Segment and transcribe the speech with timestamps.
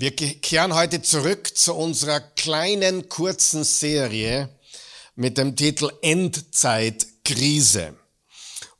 [0.00, 4.48] Wir kehren heute zurück zu unserer kleinen, kurzen Serie
[5.16, 7.96] mit dem Titel Endzeitkrise.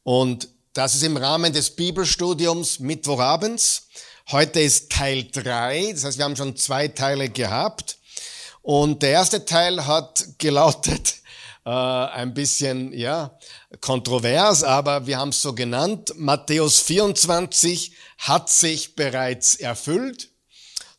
[0.05, 3.89] Und das ist im Rahmen des Bibelstudiums Mittwochabends.
[4.31, 7.99] Heute ist Teil drei, das heißt, wir haben schon zwei Teile gehabt.
[8.63, 11.17] Und der erste Teil hat gelautet,
[11.67, 13.37] äh, ein bisschen, ja,
[13.81, 16.13] kontrovers, aber wir haben es so genannt.
[16.15, 20.31] Matthäus 24 hat sich bereits erfüllt.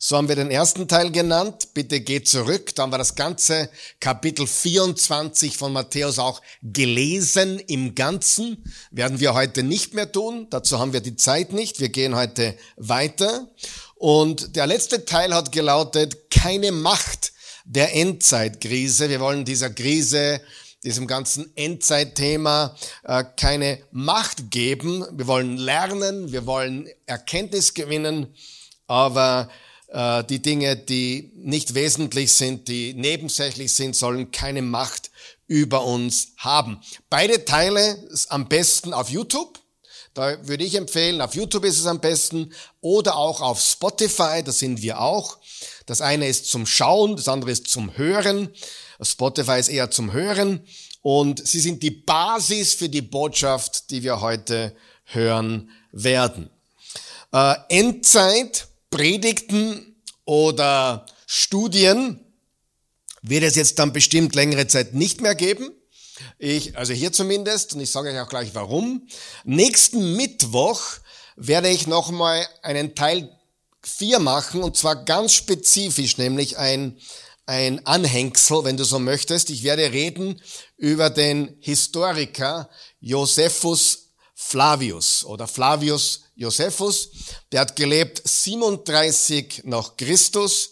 [0.02, 1.74] So haben wir den ersten Teil genannt.
[1.74, 2.74] Bitte geht zurück.
[2.74, 3.68] Da haben wir das ganze
[4.00, 8.64] Kapitel 24 von Matthäus auch gelesen im Ganzen.
[8.90, 10.46] Werden wir heute nicht mehr tun.
[10.48, 11.80] Dazu haben wir die Zeit nicht.
[11.80, 13.46] Wir gehen heute weiter.
[13.94, 17.34] Und der letzte Teil hat gelautet, keine Macht
[17.66, 19.10] der Endzeitkrise.
[19.10, 20.40] Wir wollen dieser Krise
[20.82, 25.04] diesem ganzen Endzeitthema äh, keine Macht geben.
[25.12, 28.34] Wir wollen lernen, wir wollen Erkenntnis gewinnen,
[28.86, 29.50] aber
[29.90, 35.10] äh, die Dinge, die nicht wesentlich sind, die nebensächlich sind, sollen keine Macht
[35.46, 36.80] über uns haben.
[37.08, 39.58] Beide Teile ist am besten auf YouTube.
[40.14, 44.50] Da würde ich empfehlen, auf YouTube ist es am besten oder auch auf Spotify, da
[44.50, 45.38] sind wir auch.
[45.86, 48.52] Das eine ist zum Schauen, das andere ist zum Hören.
[49.00, 50.66] Spotify ist eher zum Hören
[51.02, 56.50] und sie sind die Basis für die Botschaft, die wir heute hören werden.
[57.32, 62.20] Äh, Endzeit Predigten oder Studien
[63.22, 65.70] wird es jetzt dann bestimmt längere Zeit nicht mehr geben.
[66.38, 69.06] Ich, also hier zumindest, und ich sage euch auch gleich warum.
[69.44, 70.82] Nächsten Mittwoch
[71.36, 73.30] werde ich nochmal einen Teil
[73.82, 76.98] 4 machen, und zwar ganz spezifisch, nämlich ein,
[77.46, 79.50] ein Anhängsel, wenn du so möchtest.
[79.50, 80.40] Ich werde reden
[80.76, 82.68] über den Historiker
[83.00, 83.99] Josephus
[84.42, 87.10] Flavius oder Flavius Josephus,
[87.52, 90.70] der hat gelebt 37 nach Christus,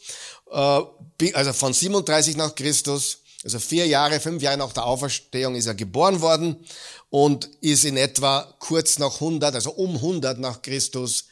[0.50, 0.80] äh,
[1.34, 5.74] also von 37 nach Christus, also vier Jahre, fünf Jahre nach der Auferstehung ist er
[5.74, 6.64] geboren worden
[7.10, 11.26] und ist in etwa kurz nach 100, also um 100 nach Christus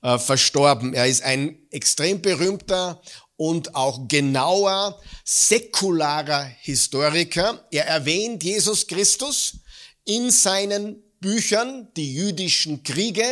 [0.00, 0.94] äh, verstorben.
[0.94, 3.02] Er ist ein extrem berühmter
[3.36, 7.62] und auch genauer säkularer Historiker.
[7.70, 9.58] Er erwähnt Jesus Christus
[10.04, 13.24] in seinen Büchern, die jüdischen Kriege.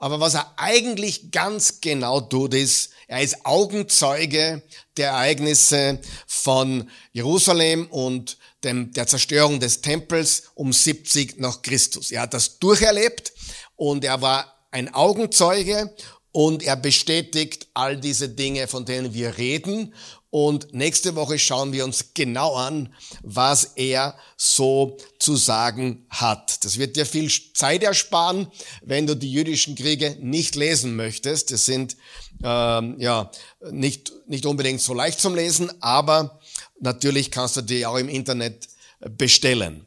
[0.00, 4.62] Aber was er eigentlich ganz genau tut, ist, er ist Augenzeuge
[4.96, 12.10] der Ereignisse von Jerusalem und dem, der Zerstörung des Tempels um 70 nach Christus.
[12.10, 13.32] Er hat das durcherlebt
[13.76, 15.94] und er war ein Augenzeuge
[16.32, 19.94] und er bestätigt all diese Dinge, von denen wir reden.
[20.30, 26.64] Und nächste Woche schauen wir uns genau an, was er so zu sagen hat.
[26.64, 28.48] Das wird dir viel Zeit ersparen,
[28.82, 31.50] wenn du die jüdischen Kriege nicht lesen möchtest.
[31.50, 31.96] Das sind
[32.42, 33.30] ähm, ja
[33.70, 36.38] nicht, nicht unbedingt so leicht zum Lesen, aber
[36.78, 38.68] natürlich kannst du die auch im Internet
[39.16, 39.86] bestellen.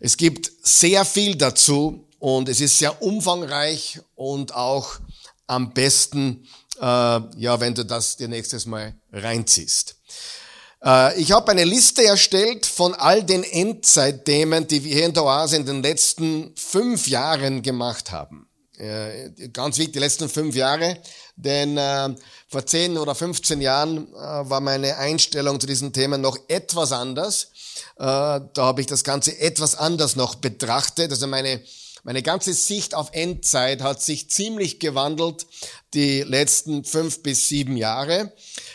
[0.00, 4.98] Es gibt sehr viel dazu und es ist sehr umfangreich und auch
[5.46, 6.46] am besten,
[6.80, 9.96] äh, ja, wenn du das dir nächstes Mal reinziehst.
[10.84, 15.24] Äh, ich habe eine Liste erstellt von all den Endzeitthemen, die wir hier in der
[15.24, 18.48] Oase in den letzten fünf Jahren gemacht haben.
[18.78, 20.96] Äh, ganz wichtig, die letzten fünf Jahre,
[21.36, 22.14] denn äh,
[22.48, 27.48] vor zehn oder 15 Jahren äh, war meine Einstellung zu diesen Themen noch etwas anders.
[27.96, 31.10] Äh, da habe ich das Ganze etwas anders noch betrachtet.
[31.10, 31.60] Also meine
[32.02, 35.46] meine ganze Sicht auf Endzeit hat sich ziemlich gewandelt
[35.94, 38.32] die letzten fünf bis sieben Jahre.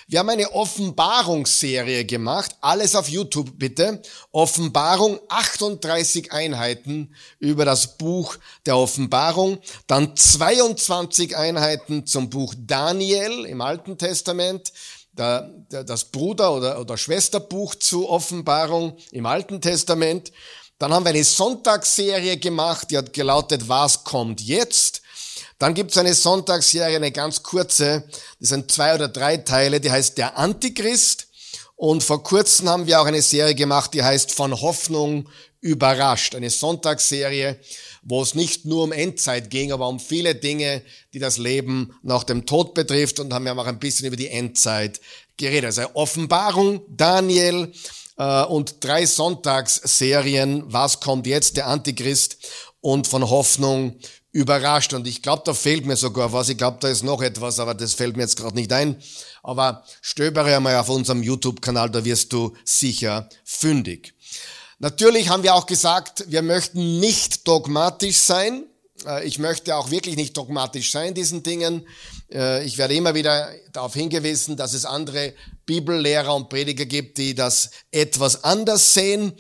[0.08, 4.02] Wir haben eine Offenbarungsserie gemacht, alles auf YouTube bitte.
[4.31, 13.62] Offenbarung, 38 Einheiten über das Buch der Offenbarung, dann 22 Einheiten zum Buch Daniel im
[13.62, 14.74] Alten Testament,
[15.16, 20.31] das Bruder- oder, Schwesterbuch zu Offenbarung im Alten Testament.
[20.78, 25.02] Dann haben wir eine Sonntagsserie gemacht, die hat gelautet, was kommt jetzt?
[25.58, 28.03] Dann gibt es eine Sonntagsserie, eine ganz kurze,
[28.40, 31.27] das sind zwei oder drei Teile, die heißt Der Antichrist.
[31.77, 35.30] Und vor kurzem haben wir auch eine Serie gemacht, die heißt Von Hoffnung
[35.62, 36.36] überrascht.
[36.36, 37.57] Eine Sonntagsserie,
[38.04, 40.81] wo es nicht nur um Endzeit ging, aber um viele Dinge,
[41.13, 43.19] die das Leben nach dem Tod betrifft.
[43.19, 45.00] Und haben wir auch ein bisschen über die Endzeit
[45.38, 45.66] geredet.
[45.66, 47.74] Also Offenbarung, Daniel,
[48.15, 52.38] und drei Sonntagsserien, was kommt jetzt, der Antichrist
[52.79, 54.00] und von Hoffnung
[54.31, 54.94] überrascht.
[54.94, 56.50] Und ich glaube, da fehlt mir sogar was.
[56.50, 59.01] Ich glaube, da ist noch etwas, aber das fällt mir jetzt gerade nicht ein.
[59.44, 64.13] Aber stöbere einmal auf unserem YouTube-Kanal, da wirst du sicher fündig.
[64.79, 68.65] Natürlich haben wir auch gesagt, wir möchten nicht dogmatisch sein.
[69.06, 71.88] Äh, ich möchte auch wirklich nicht dogmatisch sein in diesen Dingen.
[72.31, 75.34] Äh, ich werde immer wieder darauf hingewiesen, dass es andere
[75.66, 79.34] Bibellehrer und Prediger gibt, die das etwas anders sehen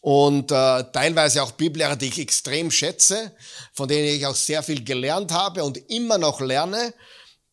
[0.00, 3.32] und äh, teilweise auch Bibellehrer, die ich extrem schätze,
[3.72, 6.92] von denen ich auch sehr viel gelernt habe und immer noch lerne.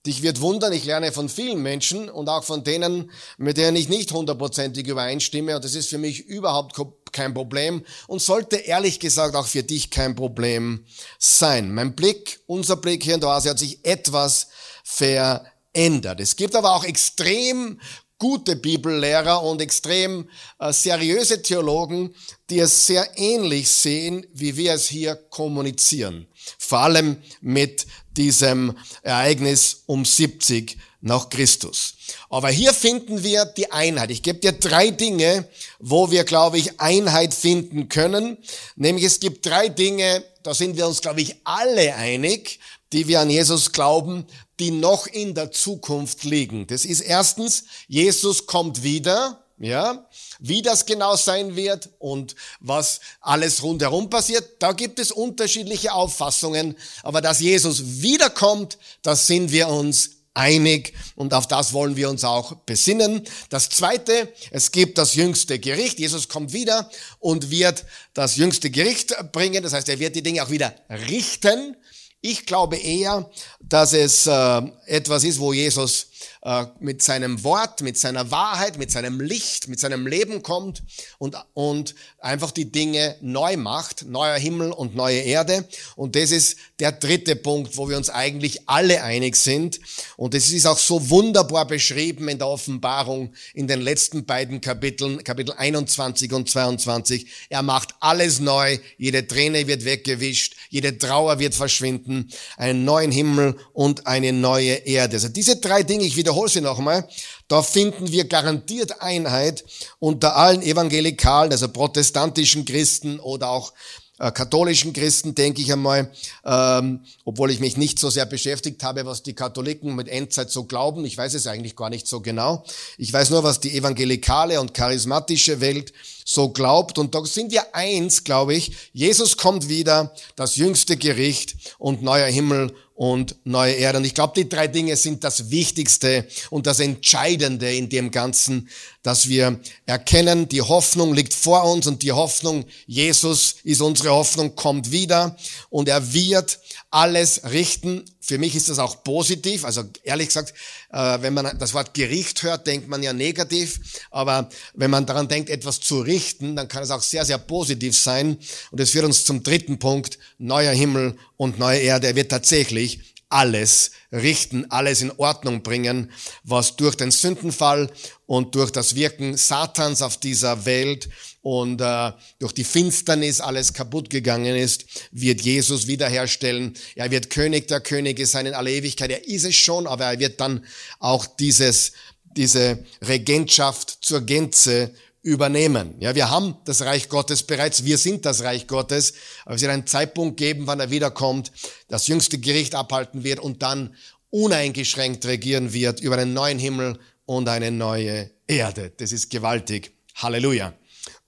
[0.10, 3.90] Dich wird wundern, ich lerne von vielen Menschen und auch von denen, mit denen ich
[3.90, 5.56] nicht hundertprozentig übereinstimme.
[5.56, 6.76] Und das ist für mich überhaupt
[7.12, 10.84] kein Problem und sollte ehrlich gesagt auch für dich kein Problem
[11.20, 11.72] sein.
[11.72, 14.48] Mein Blick, unser Blick hier in der Oase hat sich etwas
[14.84, 16.20] verändert.
[16.20, 17.80] Es gibt aber auch extrem
[18.18, 20.28] gute Bibellehrer und extrem
[20.58, 22.16] äh, seriöse Theologen,
[22.50, 26.28] die es sehr ähnlich sehen, wie wir es hier kommunizieren.
[26.58, 27.86] Vor allem mit
[28.18, 31.96] diesem Ereignis um 70 nach Christus.
[32.30, 34.12] Aber hier finden wir die Einheit.
[34.12, 35.48] Ich gebe dir drei Dinge,
[35.80, 38.38] wo wir, glaube ich, Einheit finden können.
[38.76, 42.60] Nämlich es gibt drei Dinge, da sind wir uns, glaube ich, alle einig,
[42.92, 44.26] die wir an Jesus glauben,
[44.60, 46.68] die noch in der Zukunft liegen.
[46.68, 50.08] Das ist erstens, Jesus kommt wieder, ja,
[50.40, 56.76] wie das genau sein wird und was alles rundherum passiert, da gibt es unterschiedliche Auffassungen,
[57.04, 62.24] aber dass Jesus wiederkommt, das sind wir uns einig und auf das wollen wir uns
[62.24, 63.24] auch besinnen.
[63.50, 66.00] Das zweite, es gibt das jüngste Gericht.
[66.00, 66.90] Jesus kommt wieder
[67.20, 69.62] und wird das jüngste Gericht bringen.
[69.64, 71.76] Das heißt, er wird die Dinge auch wieder richten.
[72.22, 73.30] Ich glaube eher,
[73.62, 76.09] dass es äh, etwas ist, wo Jesus
[76.42, 80.84] äh, mit seinem Wort, mit seiner Wahrheit, mit seinem Licht, mit seinem Leben kommt
[81.18, 85.68] und, und einfach die Dinge neu macht, neuer Himmel und neue Erde.
[85.96, 89.80] Und das ist der dritte Punkt, wo wir uns eigentlich alle einig sind.
[90.18, 95.24] Und es ist auch so wunderbar beschrieben in der Offenbarung in den letzten beiden Kapiteln,
[95.24, 97.28] Kapitel 21 und 22.
[97.50, 103.58] Er macht alles neu, jede Träne wird weggewischt, jede Trauer wird verschwinden, einen neuen Himmel
[103.74, 105.18] und eine neue Erde.
[105.18, 107.08] Also diese drei Dinge, ich wiederhole sie nochmal,
[107.48, 109.64] da finden wir garantiert Einheit
[110.00, 113.74] unter allen evangelikalen, also protestantischen Christen oder auch
[114.18, 116.12] äh, katholischen Christen, denke ich einmal,
[116.44, 120.66] ähm, obwohl ich mich nicht so sehr beschäftigt habe, was die Katholiken mit Endzeit so
[120.66, 121.06] glauben.
[121.06, 122.66] Ich weiß es eigentlich gar nicht so genau.
[122.98, 125.94] Ich weiß nur, was die evangelikale und charismatische Welt
[126.26, 126.98] so glaubt.
[126.98, 128.90] Und da sind wir eins, glaube ich.
[128.94, 134.00] Jesus kommt wieder, das jüngste Gericht und neuer Himmel und neue Erde.
[134.00, 138.68] Und ich glaube, die drei Dinge sind das Wichtigste und das Entscheidende in dem Ganzen,
[139.04, 144.54] dass wir erkennen, die Hoffnung liegt vor uns und die Hoffnung, Jesus ist unsere Hoffnung,
[144.54, 145.38] kommt wieder
[145.70, 146.60] und er wird
[146.92, 148.04] alles richten.
[148.20, 149.66] Für mich ist das auch positiv.
[149.66, 150.54] Also ehrlich gesagt,
[150.92, 153.80] äh, wenn man das Wort Gericht hört, denkt man ja negativ.
[154.12, 157.98] Aber wenn man daran denkt, etwas zu richten, dann kann es auch sehr, sehr positiv
[157.98, 158.38] sein.
[158.72, 162.08] Und es führt uns zum dritten Punkt, neuer Himmel und neue Erde.
[162.08, 166.12] Er wird tatsächlich alles richten, alles in Ordnung bringen,
[166.44, 167.92] was durch den Sündenfall
[168.26, 171.10] und durch das Wirken Satans auf dieser Welt
[171.42, 176.76] und äh, durch die Finsternis alles kaputt gegangen ist, wird Jesus wiederherstellen.
[176.96, 179.12] Er wird König der Könige sein in aller Ewigkeit.
[179.12, 180.66] Er ist es schon, aber er wird dann
[181.00, 181.94] auch dieses,
[182.36, 184.92] diese Regentschaft zur Gänze
[185.22, 185.96] übernehmen.
[186.00, 189.14] Ja, wir haben das Reich Gottes bereits, wir sind das Reich Gottes,
[189.46, 191.52] aber es wird einen Zeitpunkt geben, wann er wiederkommt,
[191.88, 193.96] das jüngste Gericht abhalten wird und dann
[194.30, 198.92] uneingeschränkt regieren wird über einen neuen Himmel und eine neue Erde.
[198.98, 199.92] Das ist gewaltig.
[200.16, 200.74] Halleluja.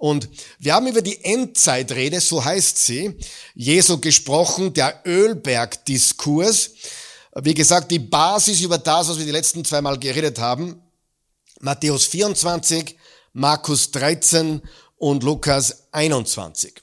[0.01, 3.15] Und wir haben über die Endzeitrede, so heißt sie,
[3.53, 6.71] Jesu gesprochen, der Ölbergdiskurs.
[7.35, 10.81] Wie gesagt, die Basis über das, was wir die letzten zwei Mal geredet haben.
[11.59, 12.97] Matthäus 24,
[13.33, 14.63] Markus 13
[14.97, 16.73] und Lukas 21.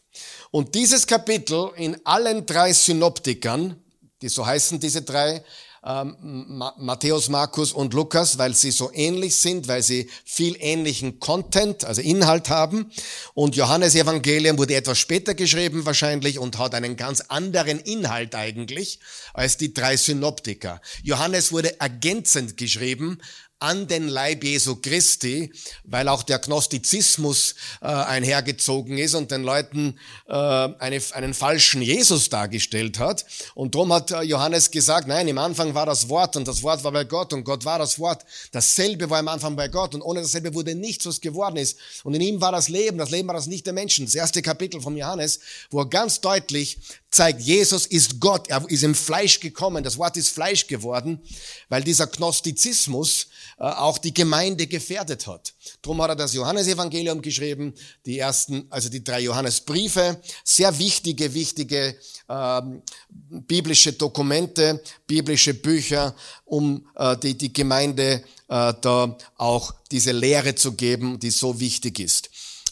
[0.53, 3.83] Und dieses Kapitel in allen drei Synoptikern,
[4.23, 5.43] die so heißen diese drei,
[5.89, 11.85] ähm, Matthäus, Markus und Lukas, weil sie so ähnlich sind, weil sie viel ähnlichen Content,
[11.85, 12.91] also Inhalt haben.
[13.33, 19.01] Und Johannes Evangelium wurde etwas später geschrieben wahrscheinlich und hat einen ganz anderen Inhalt eigentlich
[19.33, 20.83] als die drei Synoptiker.
[21.03, 23.19] Johannes wurde ergänzend geschrieben
[23.61, 25.53] an den Leib Jesu Christi,
[25.85, 29.99] weil auch der Gnostizismus äh, einhergezogen ist und den Leuten
[30.29, 33.25] äh, eine, einen falschen Jesus dargestellt hat.
[33.55, 36.85] Und darum hat äh, Johannes gesagt, nein, im Anfang war das Wort und das Wort
[36.85, 38.25] war bei Gott und Gott war das Wort.
[38.53, 41.79] Dasselbe war im Anfang bei Gott und ohne dasselbe wurde nichts, was geworden ist.
[42.05, 44.05] Und in ihm war das Leben, das Leben war das nicht der Menschen.
[44.05, 46.79] Das erste Kapitel vom Johannes, wo er ganz deutlich
[47.11, 51.21] zeigt, Jesus ist Gott, er ist im Fleisch gekommen, das Wort ist Fleisch geworden,
[51.69, 55.55] weil dieser Gnostizismus äh, auch die Gemeinde gefährdet hat.
[55.83, 57.75] Drum hat er das Johannesevangelium geschrieben,
[58.05, 61.97] die ersten, also die drei Johannesbriefe, sehr wichtige, wichtige
[62.29, 70.55] ähm, biblische Dokumente, biblische Bücher, um äh, die, die Gemeinde äh, da auch diese Lehre
[70.55, 72.28] zu geben, die so wichtig ist.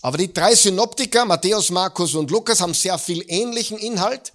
[0.06, 4.32] Aber die drei Synoptiker, Matthäus, Markus und Lukas, haben sehr viel ähnlichen Inhalt.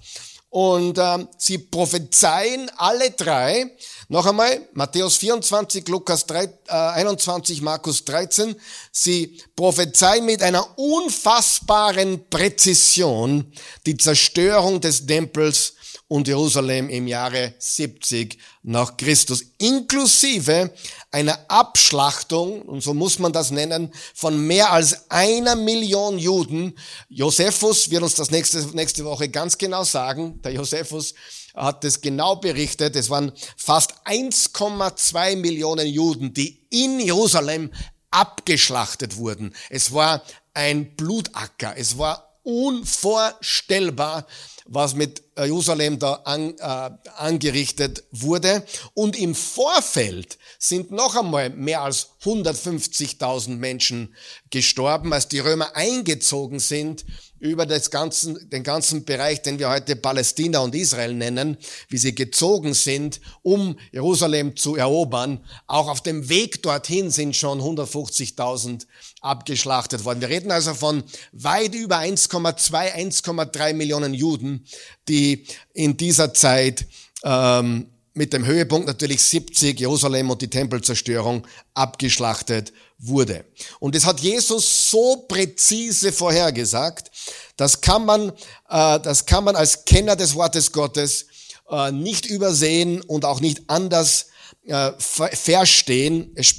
[0.49, 3.71] Und ähm, sie prophezeien alle drei,
[4.09, 8.53] noch einmal, Matthäus 24, Lukas 3, äh, 21, Markus 13,
[8.91, 13.49] sie prophezeien mit einer unfassbaren Präzision
[13.85, 15.75] die Zerstörung des Tempels
[16.11, 20.73] und Jerusalem im Jahre 70 nach Christus, inklusive
[21.09, 26.77] einer Abschlachtung, und so muss man das nennen, von mehr als einer Million Juden.
[27.07, 30.41] Josephus wird uns das nächste, nächste Woche ganz genau sagen.
[30.41, 31.13] Der Josephus
[31.55, 32.97] hat es genau berichtet.
[32.97, 37.71] Es waren fast 1,2 Millionen Juden, die in Jerusalem
[38.09, 39.55] abgeschlachtet wurden.
[39.69, 41.73] Es war ein Blutacker.
[41.77, 44.25] Es war unvorstellbar,
[44.65, 48.63] was mit Jerusalem da an, äh, angerichtet wurde.
[48.93, 54.15] Und im Vorfeld sind noch einmal mehr als 150.000 Menschen
[54.49, 57.05] gestorben, als die Römer eingezogen sind
[57.39, 61.57] über das ganzen, den ganzen Bereich, den wir heute Palästina und Israel nennen,
[61.89, 65.43] wie sie gezogen sind, um Jerusalem zu erobern.
[65.65, 68.85] Auch auf dem Weg dorthin sind schon 150.000
[69.21, 70.21] abgeschlachtet worden.
[70.21, 74.65] Wir reden also von weit über 1,2, 1,3 Millionen Juden,
[75.07, 76.87] die in dieser Zeit
[77.23, 83.45] ähm, mit dem Höhepunkt natürlich 70, Jerusalem und die Tempelzerstörung abgeschlachtet wurde.
[83.79, 87.09] Und es hat Jesus so präzise vorhergesagt,
[87.55, 88.29] das kann man,
[88.69, 91.27] äh, das kann man als Kenner des Wortes Gottes
[91.69, 94.27] äh, nicht übersehen und auch nicht anders
[94.65, 96.31] äh, verstehen.
[96.35, 96.53] Es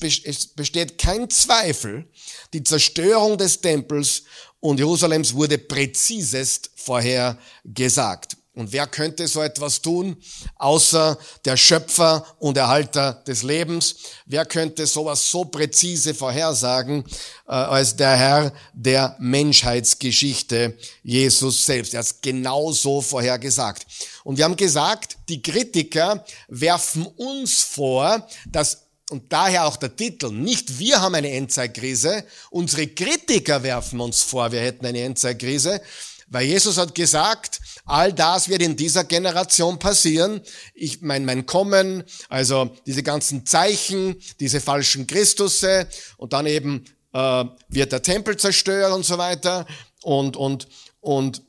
[0.55, 2.09] besteht kein Zweifel,
[2.53, 4.23] die Zerstörung des Tempels
[4.61, 8.37] und Jerusalems wurde präzisest vorhergesagt.
[8.55, 10.15] Und wer könnte so etwas tun,
[10.57, 13.97] außer der Schöpfer und Erhalter des Lebens?
[14.27, 17.03] Wer könnte sowas so präzise vorhersagen
[17.49, 21.95] äh, als der Herr der Menschheitsgeschichte, Jesus selbst?
[21.95, 23.87] Er hat es genau so vorhergesagt.
[24.23, 28.83] Und wir haben gesagt, die Kritiker werfen uns vor, dass
[29.13, 30.33] und daher auch der Titel.
[30.33, 35.81] Nicht wir haben eine Endzeitkrise, unsere Kritiker werfen uns vor, wir hätten eine Endzeitkrise,
[36.29, 40.41] weil Jesus hat gesagt, all das wird in dieser Generation passieren.
[40.75, 47.45] Ich mein, mein Kommen, also diese ganzen Zeichen, diese falschen Christusse und dann eben äh,
[47.69, 49.67] wird der Tempel zerstört und so weiter
[50.03, 50.69] und und
[51.01, 51.43] und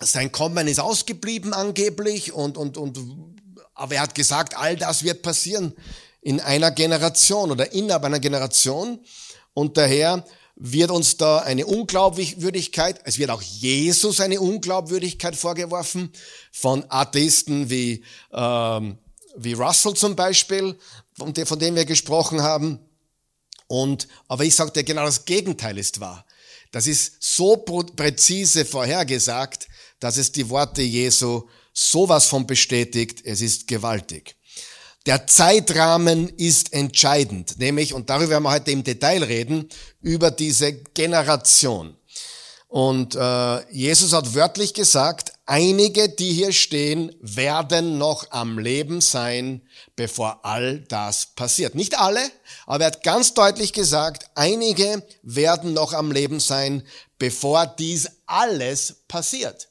[0.00, 2.98] sein Kommen ist ausgeblieben angeblich und und und
[3.74, 5.74] aber er hat gesagt, all das wird passieren
[6.24, 8.98] in einer Generation oder innerhalb einer Generation
[9.52, 10.24] und daher
[10.56, 16.10] wird uns da eine Unglaubwürdigkeit, es wird auch Jesus eine Unglaubwürdigkeit vorgeworfen
[16.50, 18.98] von Atheisten wie, ähm,
[19.36, 20.76] wie Russell zum Beispiel,
[21.12, 22.78] von, dem, von dem wir gesprochen haben.
[23.66, 26.24] Und, aber ich sagte, genau das Gegenteil ist wahr.
[26.70, 29.68] Das ist so präzise vorhergesagt,
[30.00, 33.20] dass es die Worte Jesu sowas von bestätigt.
[33.24, 34.33] Es ist gewaltig.
[35.06, 39.68] Der Zeitrahmen ist entscheidend, nämlich, und darüber werden wir heute im Detail reden,
[40.00, 41.94] über diese Generation.
[42.68, 49.60] Und äh, Jesus hat wörtlich gesagt, einige, die hier stehen, werden noch am Leben sein,
[49.94, 51.74] bevor all das passiert.
[51.74, 52.22] Nicht alle,
[52.66, 56.82] aber er hat ganz deutlich gesagt, einige werden noch am Leben sein,
[57.18, 59.68] bevor dies alles passiert.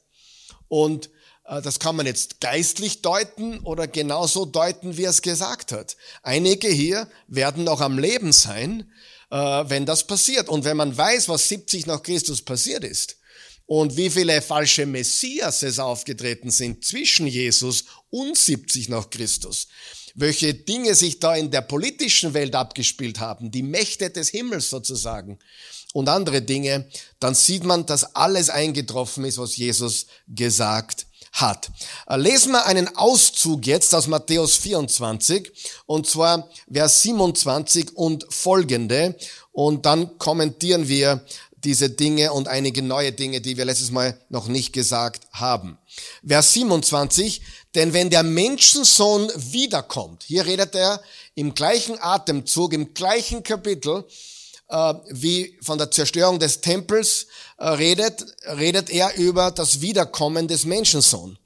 [0.68, 1.10] Und
[1.44, 5.96] das kann man jetzt geistlich deuten oder genauso deuten, wie er es gesagt hat.
[6.22, 8.90] Einige hier werden noch am Leben sein,
[9.30, 10.48] äh, wenn das passiert.
[10.48, 13.18] Und wenn man weiß, was 70 nach Christus passiert ist
[13.66, 19.68] und wie viele falsche Messias es aufgetreten sind zwischen Jesus und 70 nach Christus,
[20.14, 25.38] welche Dinge sich da in der politischen Welt abgespielt haben, die Mächte des Himmels sozusagen
[25.92, 26.88] und andere Dinge,
[27.20, 31.70] dann sieht man, dass alles eingetroffen ist, was Jesus gesagt hat.
[32.06, 35.52] Äh, lesen wir einen Auszug jetzt aus Matthäus 24
[35.86, 39.16] und zwar Vers 27 und folgende
[39.52, 41.24] und dann kommentieren wir
[41.64, 45.78] diese Dinge und einige neue Dinge, die wir letztes Mal noch nicht gesagt haben.
[46.26, 47.40] Vers 27,
[47.74, 51.00] denn wenn der Menschensohn wiederkommt, hier redet er
[51.34, 54.04] im gleichen Atemzug, im gleichen Kapitel,
[55.10, 57.26] wie von der Zerstörung des Tempels
[57.58, 61.38] äh, redet, redet er über das Wiederkommen des Menschensohn.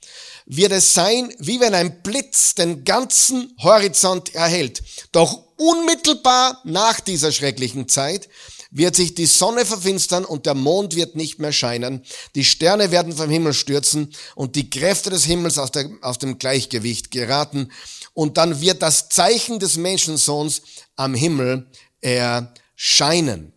[0.46, 4.82] Wird es sein, wie wenn ein Blitz den ganzen Horizont erhält.
[5.12, 8.28] Doch unmittelbar nach dieser schrecklichen Zeit
[8.70, 12.04] wird sich die Sonne verfinstern und der Mond wird nicht mehr scheinen.
[12.34, 16.38] Die Sterne werden vom Himmel stürzen und die Kräfte des Himmels aus, der, aus dem
[16.38, 17.70] Gleichgewicht geraten.
[18.14, 20.62] Und dann wird das Zeichen des Menschensohns
[20.96, 21.66] am Himmel
[22.78, 23.52] erscheinen.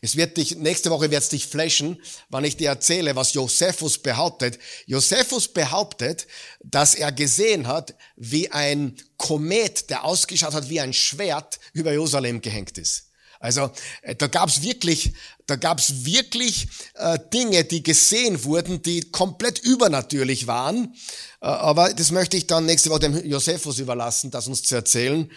[0.00, 3.98] Es wird dich, nächste Woche wird es dich flashen, wann ich dir erzähle, was Josephus
[3.98, 4.58] behauptet.
[4.86, 6.26] Josephus behauptet,
[6.62, 12.40] dass er gesehen hat, wie ein Komet, der ausgeschaut hat wie ein Schwert, über Jerusalem
[12.40, 13.10] gehängt ist.
[13.38, 15.12] Also äh, da gab's wirklich,
[15.46, 20.94] da gab's wirklich äh, Dinge, die gesehen wurden, die komplett übernatürlich waren.
[21.42, 25.30] Äh, aber das möchte ich dann nächste Woche dem Josephus überlassen, das uns zu erzählen.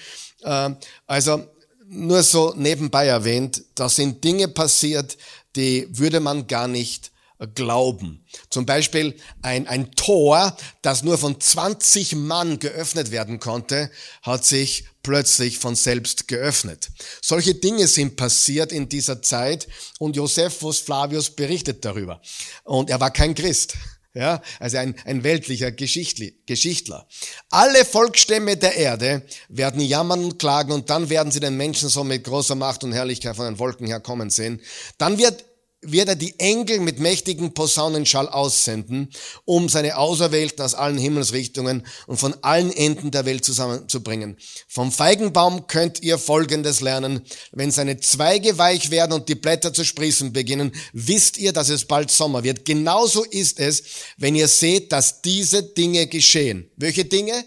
[0.44, 0.70] Äh,
[1.08, 1.46] also
[1.90, 5.18] nur so nebenbei erwähnt, da sind Dinge passiert,
[5.56, 7.12] die würde man gar nicht
[7.56, 8.26] glauben.
[8.50, 13.90] Zum Beispiel ein, ein Tor, das nur von 20 Mann geöffnet werden konnte,
[14.22, 16.90] hat sich plötzlich von selbst geöffnet.
[17.22, 19.68] Solche Dinge sind passiert in dieser Zeit
[20.00, 22.22] und Josephus Flavius berichtet darüber.
[22.66, 23.76] Und er war kein Christ.
[24.16, 27.08] Ja, also ein, ein weltlicher Geschichtler.
[27.52, 32.04] Alle Volksstämme der Erde werden jammern und klagen und dann werden sie den Menschen so
[32.04, 34.62] mit großer Macht und Herrlichkeit von den Wolken herkommen sehen.
[34.98, 35.46] Dann wird
[35.82, 39.10] wird er die Engel mit mächtigen Posaunenschall aussenden,
[39.46, 44.38] um seine Auserwählten aus allen Himmelsrichtungen und von allen Enden der Welt zusammenzubringen.
[44.68, 47.22] Vom Feigenbaum könnt ihr Folgendes lernen.
[47.54, 51.86] Wenn seine Zweige weich werden und die Blätter zu sprießen beginnen, wisst ihr, dass es
[51.86, 52.66] bald Sommer wird.
[52.66, 53.84] Genauso ist es,
[54.18, 56.70] wenn ihr seht, dass diese Dinge geschehen.
[56.76, 57.46] Welche Dinge?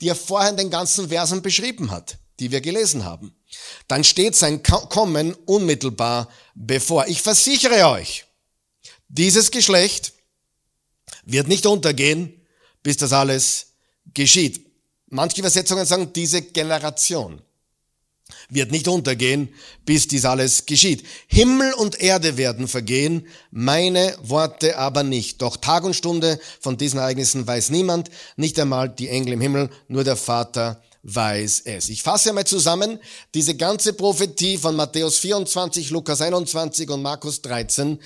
[0.00, 3.34] Die er vorher in den ganzen Versen beschrieben hat, die wir gelesen haben
[3.88, 7.06] dann steht sein Kommen unmittelbar bevor.
[7.08, 8.24] Ich versichere euch,
[9.08, 10.12] dieses Geschlecht
[11.24, 12.40] wird nicht untergehen,
[12.82, 13.66] bis das alles
[14.14, 14.66] geschieht.
[15.08, 17.42] Manche Übersetzungen sagen, diese Generation
[18.48, 19.54] wird nicht untergehen,
[19.84, 21.04] bis dies alles geschieht.
[21.26, 25.42] Himmel und Erde werden vergehen, meine Worte aber nicht.
[25.42, 29.70] Doch Tag und Stunde von diesen Ereignissen weiß niemand, nicht einmal die Engel im Himmel,
[29.88, 31.88] nur der Vater weiß es.
[31.88, 33.00] Ich fasse einmal zusammen,
[33.34, 37.98] diese ganze Prophetie von Matthäus 24, Lukas 21 und Markus 13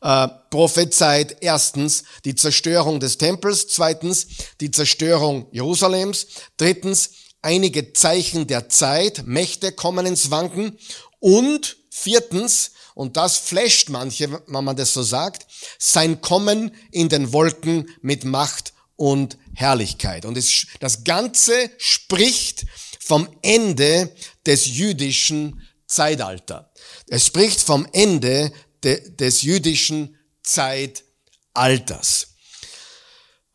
[0.00, 4.26] äh, prophezeit erstens die Zerstörung des Tempels, zweitens
[4.60, 7.10] die Zerstörung Jerusalems, drittens
[7.42, 10.76] einige Zeichen der Zeit, Mächte kommen ins Wanken
[11.20, 15.46] und viertens, und das flasht manche, wenn man das so sagt,
[15.78, 20.24] sein Kommen in den Wolken mit Macht und Herrlichkeit.
[20.24, 22.66] Und es, das Ganze spricht
[23.00, 24.14] vom Ende
[24.46, 26.66] des jüdischen Zeitalters.
[27.08, 28.52] Es spricht vom Ende
[28.84, 32.28] de, des jüdischen Zeitalters.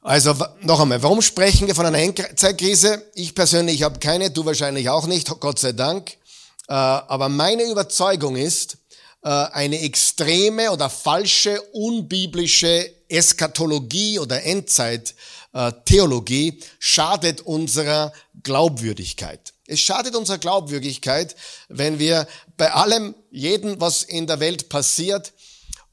[0.02, 3.10] Also noch einmal, warum sprechen wir von einer Endzeitkrise?
[3.16, 6.12] Ich persönlich habe keine, du wahrscheinlich auch nicht, Gott sei Dank.
[6.68, 8.78] Äh, aber meine Überzeugung ist,
[9.24, 14.44] äh, eine extreme oder falsche, unbiblische Eskatologie oder
[15.56, 18.12] Endzeittheologie schadet unserer
[18.44, 19.54] Glaubwürdigkeit.
[19.68, 21.36] Es schadet unserer Glaubwürdigkeit,
[21.70, 25.34] wenn wir bei allem, jeden, was in der Welt passiert,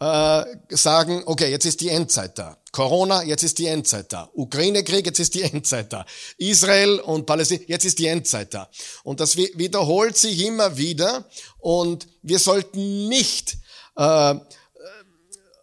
[0.00, 2.58] äh, sagen, okay, jetzt ist die Endzeit da.
[2.72, 4.28] Corona, jetzt ist die Endzeit da.
[4.34, 6.04] Ukraine-Krieg, jetzt ist die Endzeit da.
[6.38, 8.68] Israel und Palästina, jetzt ist die Endzeit da.
[9.04, 11.24] Und das wiederholt sich immer wieder.
[11.58, 13.56] Und wir sollten nicht
[13.96, 14.34] äh,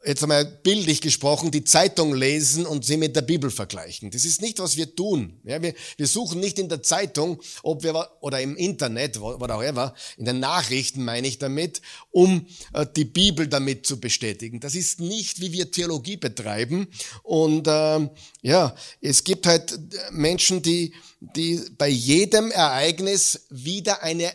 [0.05, 4.11] jetzt einmal bildlich gesprochen, die Zeitung lesen und sie mit der Bibel vergleichen.
[4.11, 5.39] Das ist nicht, was wir tun.
[5.43, 10.25] Ja, wir, wir suchen nicht in der Zeitung, ob wir, oder im Internet, whatever, in
[10.25, 11.81] den Nachrichten meine ich damit,
[12.11, 14.59] um äh, die Bibel damit zu bestätigen.
[14.59, 16.87] Das ist nicht, wie wir Theologie betreiben.
[17.23, 18.09] Und äh,
[18.41, 19.79] ja, es gibt halt
[20.11, 24.31] Menschen, die, die bei jedem Ereignis wieder eine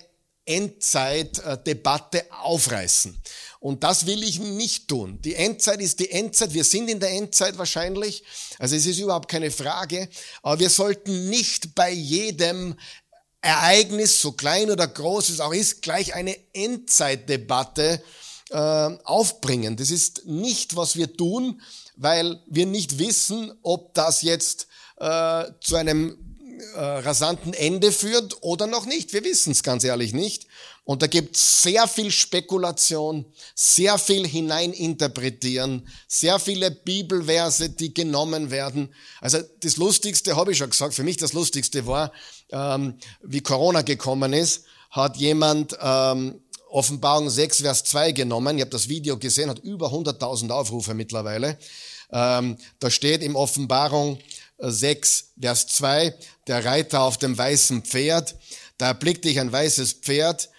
[0.47, 3.21] Endzeitdebatte aufreißen.
[3.61, 5.21] Und das will ich nicht tun.
[5.23, 6.53] Die Endzeit ist die Endzeit.
[6.53, 8.23] Wir sind in der Endzeit wahrscheinlich.
[8.59, 10.09] Also es ist überhaupt keine Frage.
[10.43, 12.77] Aber wir sollten nicht bei jedem
[13.41, 18.03] Ereignis, so klein oder groß es auch ist, gleich eine Endzeitdebatte
[18.51, 19.77] äh, aufbringen.
[19.77, 21.61] Das ist nicht, was wir tun,
[21.97, 26.34] weil wir nicht wissen, ob das jetzt äh, zu einem
[26.75, 29.12] äh, rasanten Ende führt oder noch nicht.
[29.12, 30.47] Wir wissen es ganz ehrlich nicht.
[30.85, 38.51] Und da gibt es sehr viel Spekulation, sehr viel hineininterpretieren, sehr viele Bibelverse, die genommen
[38.51, 38.95] werden.
[39.21, 42.12] Also das Lustigste, habe ich schon gesagt, für mich das Lustigste war,
[42.51, 48.59] ähm, wie Corona gekommen ist, hat jemand ähm, Offenbarung 6, Vers 2 genommen.
[48.59, 51.57] Ich habe das Video gesehen, hat über 100.000 Aufrufe mittlerweile.
[52.12, 54.19] Ähm, da steht im Offenbarung
[54.59, 56.14] 6, Vers 2,
[56.47, 58.37] der Reiter auf dem weißen Pferd.
[58.79, 60.51] Da erblickte ich ein weißes Pferd.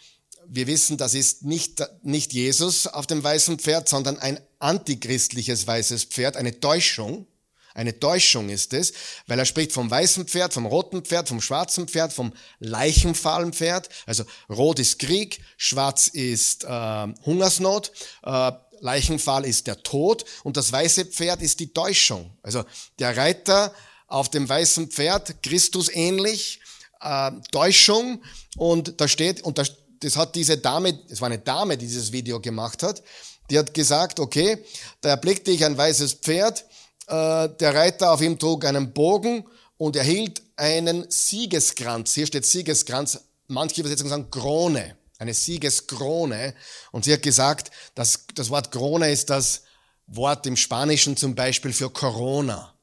[0.47, 6.05] Wir wissen, das ist nicht, nicht Jesus auf dem weißen Pferd, sondern ein antichristliches weißes
[6.05, 7.27] Pferd, eine Täuschung.
[7.75, 8.93] Eine Täuschung ist es,
[9.27, 13.89] weil er spricht vom weißen Pferd, vom roten Pferd, vom schwarzen Pferd, vom leichenfahlen Pferd.
[14.05, 16.67] Also rot ist Krieg, schwarz ist äh,
[17.25, 17.91] Hungersnot,
[18.23, 22.31] äh, Leichenfahl ist der Tod und das weiße Pferd ist die Täuschung.
[22.41, 22.63] Also
[22.99, 23.73] der Reiter
[24.07, 26.59] auf dem weißen Pferd, Christus ähnlich,
[27.01, 28.21] äh, Täuschung
[28.57, 32.11] und da steht, und das, das hat diese Dame, es war eine Dame, die dieses
[32.11, 33.01] Video gemacht hat,
[33.49, 34.63] die hat gesagt, okay,
[35.01, 36.65] da erblickte ich ein weißes Pferd,
[37.07, 39.45] äh, der Reiter auf ihm trug einen Bogen
[39.77, 42.13] und erhielt einen Siegeskranz.
[42.13, 46.53] Hier steht Siegeskranz, manche Übersetzungen sagen Krone, eine Siegeskrone.
[46.91, 49.63] Und sie hat gesagt, dass das Wort Krone ist das
[50.07, 52.75] Wort im Spanischen zum Beispiel für Corona.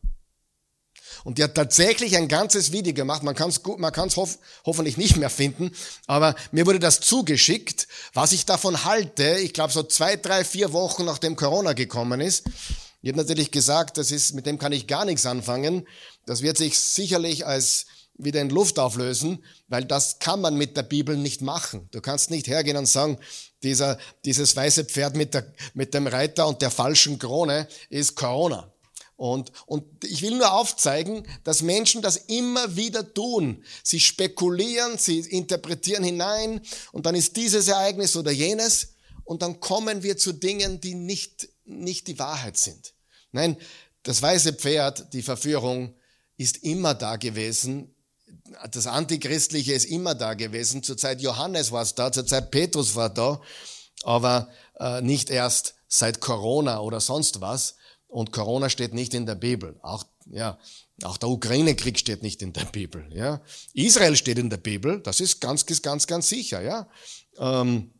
[1.24, 3.22] Und die hat tatsächlich ein ganzes Video gemacht.
[3.22, 5.70] Man kann es man kann's hoff, hoffentlich nicht mehr finden,
[6.06, 9.36] aber mir wurde das zugeschickt, was ich davon halte.
[9.38, 12.44] Ich glaube so zwei, drei, vier Wochen nachdem Corona gekommen ist.
[13.02, 15.86] Ich habe natürlich gesagt, das ist, mit dem kann ich gar nichts anfangen.
[16.26, 17.86] Das wird sich sicherlich als
[18.24, 21.88] wieder in Luft auflösen, weil das kann man mit der Bibel nicht machen.
[21.90, 23.18] Du kannst nicht hergehen und sagen,
[23.62, 28.72] dieser, dieses weiße Pferd mit, der, mit dem Reiter und der falschen Krone ist Corona.
[29.16, 33.62] Und, und ich will nur aufzeigen, dass Menschen das immer wieder tun.
[33.84, 40.02] Sie spekulieren, sie interpretieren hinein und dann ist dieses Ereignis oder jenes und dann kommen
[40.02, 42.94] wir zu Dingen, die nicht nicht die Wahrheit sind.
[43.32, 43.56] Nein,
[44.02, 45.94] das weiße Pferd, die Verführung,
[46.36, 47.94] ist immer da gewesen.
[48.70, 50.82] Das Antichristliche ist immer da gewesen.
[50.82, 53.40] Zur Zeit Johannes war es da, zur Zeit Petrus war da,
[54.02, 57.76] aber äh, nicht erst seit Corona oder sonst was.
[58.08, 59.78] Und Corona steht nicht in der Bibel.
[59.82, 60.58] Auch, ja,
[61.02, 63.08] auch der Ukraine-Krieg steht nicht in der Bibel.
[63.10, 63.40] Ja.
[63.72, 66.60] Israel steht in der Bibel, das ist ganz, ganz, ganz sicher.
[66.60, 66.88] Ja.
[67.38, 67.90] Ähm,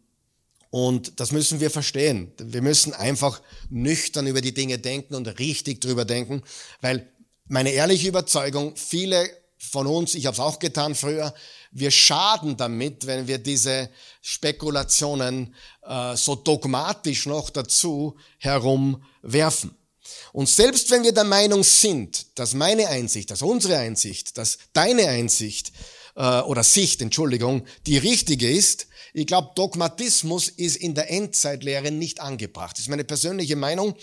[0.71, 2.33] und das müssen wir verstehen.
[2.39, 6.43] Wir müssen einfach nüchtern über die Dinge denken und richtig drüber denken,
[6.81, 7.11] weil
[7.47, 9.29] meine ehrliche Überzeugung, viele
[9.71, 11.35] von uns, ich habe es auch getan früher,
[11.71, 13.89] wir schaden damit, wenn wir diese
[14.21, 19.75] Spekulationen äh, so dogmatisch noch dazu herumwerfen.
[20.33, 25.09] Und selbst wenn wir der Meinung sind, dass meine Einsicht, dass unsere Einsicht, dass deine
[25.09, 25.73] Einsicht
[26.17, 32.21] äh, oder Sicht, Entschuldigung, die richtige ist, ich glaube, Dogmatismus ist in der Endzeitlehre nicht
[32.21, 32.77] angebracht.
[32.77, 33.95] Das ist meine persönliche Meinung.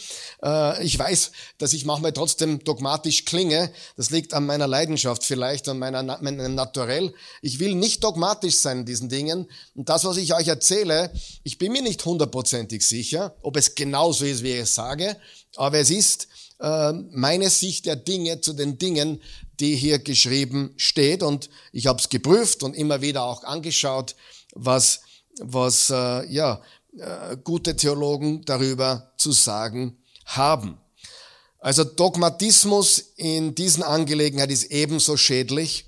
[0.43, 3.72] Äh, ich weiß, dass ich manchmal trotzdem dogmatisch klinge.
[3.98, 7.13] Das liegt an meiner Leidenschaft vielleicht, an meiner, meinem Naturell.
[7.41, 9.50] Ich will nicht dogmatisch sein in diesen Dingen.
[9.74, 11.12] Und das, was ich euch erzähle,
[11.43, 15.17] ich bin mir nicht hundertprozentig sicher, ob es genauso ist, wie ich es sage.
[15.56, 16.28] Aber es ist
[16.60, 19.22] äh, meine Sicht der Dinge zu den Dingen,
[19.60, 21.24] die hier geschrieben steht.
[21.24, 24.15] Und ich habe es geprüft und immer wieder auch angeschaut
[24.60, 25.02] was,
[25.39, 26.62] was äh, ja,
[26.98, 30.78] äh, gute Theologen darüber zu sagen haben.
[31.60, 35.86] Also Dogmatismus in diesen Angelegenheiten ist ebenso schädlich.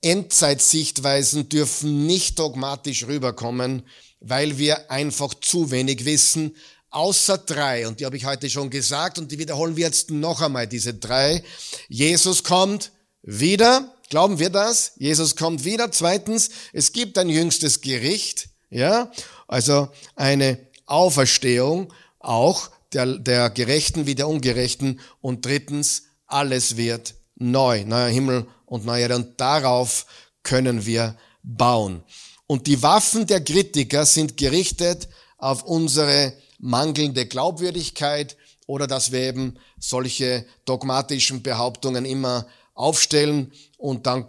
[0.00, 3.84] Endzeitsichtweisen dürfen nicht dogmatisch rüberkommen,
[4.20, 6.56] weil wir einfach zu wenig wissen,
[6.90, 7.86] außer drei.
[7.86, 10.94] Und die habe ich heute schon gesagt und die wiederholen wir jetzt noch einmal, diese
[10.94, 11.42] drei.
[11.88, 12.90] Jesus kommt
[13.22, 14.92] wieder, Glauben wir das?
[14.96, 15.90] Jesus kommt wieder.
[15.90, 19.10] Zweitens, es gibt ein jüngstes Gericht, ja,
[19.48, 25.00] also eine Auferstehung auch der, der Gerechten wie der Ungerechten.
[25.22, 29.16] Und drittens, alles wird neu, neuer Himmel und neue Erde.
[29.16, 30.04] Und darauf
[30.42, 32.02] können wir bauen.
[32.46, 39.56] Und die Waffen der Kritiker sind gerichtet auf unsere mangelnde Glaubwürdigkeit oder dass wir eben
[39.78, 44.26] solche dogmatischen Behauptungen immer aufstellen und dann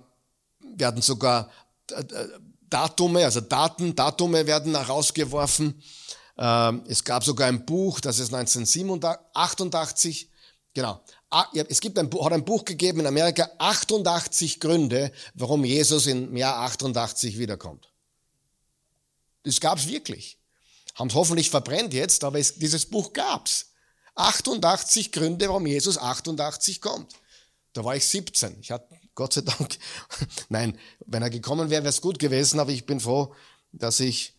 [0.59, 1.49] werden sogar
[1.91, 2.29] äh, äh,
[2.69, 5.81] Datume, also Daten, Datume werden herausgeworfen.
[6.37, 10.29] Ähm, es gab sogar ein Buch, das ist 1988,
[10.73, 10.99] genau,
[11.67, 16.59] es gibt ein, hat ein Buch gegeben in Amerika, 88 Gründe, warum Jesus im Jahr
[16.61, 17.91] 88 wiederkommt.
[19.43, 20.37] Das gab es wirklich.
[20.95, 23.71] Haben es hoffentlich verbrennt jetzt, aber es, dieses Buch gab's.
[24.15, 27.13] 88 Gründe, warum Jesus 88 kommt.
[27.73, 28.57] Da war ich 17.
[28.61, 29.77] Ich hatte Gott sei Dank,
[30.49, 33.33] nein, wenn er gekommen wäre, wäre es gut gewesen, aber ich bin froh,
[33.71, 34.33] dass ich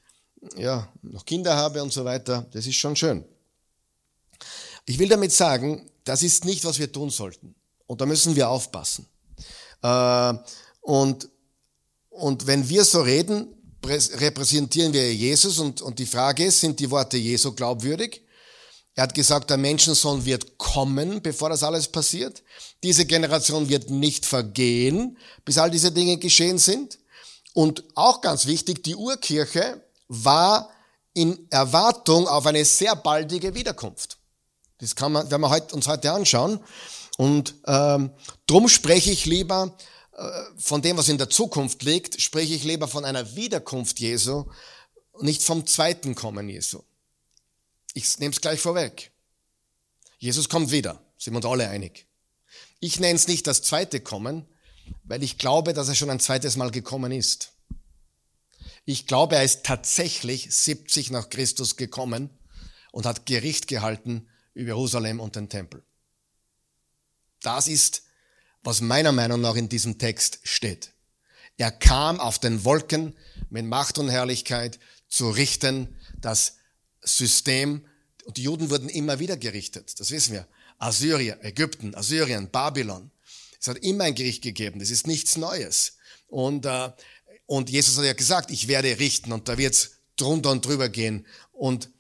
[0.57, 2.47] ja, noch Kinder habe und so weiter.
[2.53, 3.25] Das ist schon schön.
[4.87, 7.55] Ich will damit sagen, das ist nicht, was wir tun sollten.
[7.87, 9.07] Und da müssen wir aufpassen.
[9.83, 10.35] Äh,
[10.81, 11.29] und,
[12.11, 16.91] und wenn wir so reden, repräsentieren wir Jesus und, und die Frage ist, sind die
[16.91, 18.24] Worte Jesu glaubwürdig?
[18.95, 22.43] Er hat gesagt, der Menschensohn wird kommen, bevor das alles passiert.
[22.83, 26.99] Diese Generation wird nicht vergehen, bis all diese Dinge geschehen sind.
[27.55, 30.71] Und auch ganz wichtig, die Urkirche war
[31.13, 34.19] in Erwartung auf eine sehr baldige Wiederkunft.
[34.79, 36.61] Das kann man, werden wir heute, uns heute anschauen.
[37.17, 38.11] Und ähm,
[38.47, 39.77] drum spreche ich lieber
[40.13, 44.47] äh, von dem, was in der Zukunft liegt, spreche ich lieber von einer Wiederkunft Jesu,
[45.21, 46.83] nicht vom zweiten Kommen Jesu.
[47.95, 49.13] Ich nehme es gleich vorweg.
[50.19, 52.07] Jesus kommt wieder, sind wir uns alle einig.
[52.81, 54.47] Ich nenne es nicht das zweite Kommen,
[55.05, 57.53] weil ich glaube, dass er schon ein zweites Mal gekommen ist.
[58.85, 62.31] Ich glaube, er ist tatsächlich 70 nach Christus gekommen
[62.93, 65.83] und hat Gericht gehalten über Jerusalem und den Tempel.
[67.41, 68.03] Das ist,
[68.63, 70.93] was meiner Meinung nach in diesem Text steht.
[71.57, 73.17] Er kam auf den Wolken
[73.51, 74.79] mit Macht und Herrlichkeit
[75.09, 76.57] zu richten, das
[77.05, 77.85] System,
[78.25, 80.47] und die Juden wurden immer wieder gerichtet, das wissen wir.
[80.79, 83.11] Assyrien, Ägypten, Assyrien, Babylon.
[83.61, 85.97] Es hat immer ein Gericht gegeben, das ist nichts Neues.
[86.27, 86.91] Und, äh,
[87.47, 91.27] und Jesus hat ja gesagt, ich werde richten und da wird's drunter und drüber gehen.
[91.53, 91.91] Und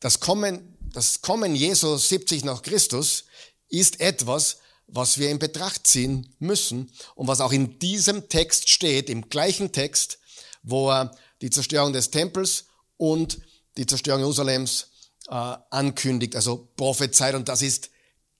[0.00, 3.24] das Kommen, das Kommen Jesu 70 nach Christus
[3.68, 9.10] ist etwas, was wir in Betracht ziehen müssen und was auch in diesem Text steht,
[9.10, 10.18] im gleichen Text,
[10.62, 13.40] wo er die Zerstörung des Tempels und
[13.76, 14.88] die Zerstörung Jerusalems
[15.28, 17.90] äh, ankündigt, also prophezeit und das ist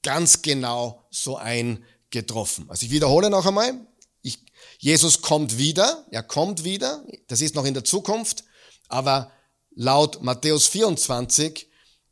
[0.02, 2.70] ganz genau so eingetroffen.
[2.70, 3.74] Also ich wiederhole noch einmal,
[4.22, 4.38] ich,
[4.78, 8.44] Jesus kommt wieder, er kommt wieder, das ist noch in der Zukunft,
[8.88, 9.30] aber
[9.74, 11.68] laut Matthäus 24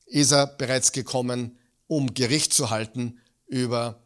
[0.06, 4.02] ist er bereits gekommen, um Gericht zu halten über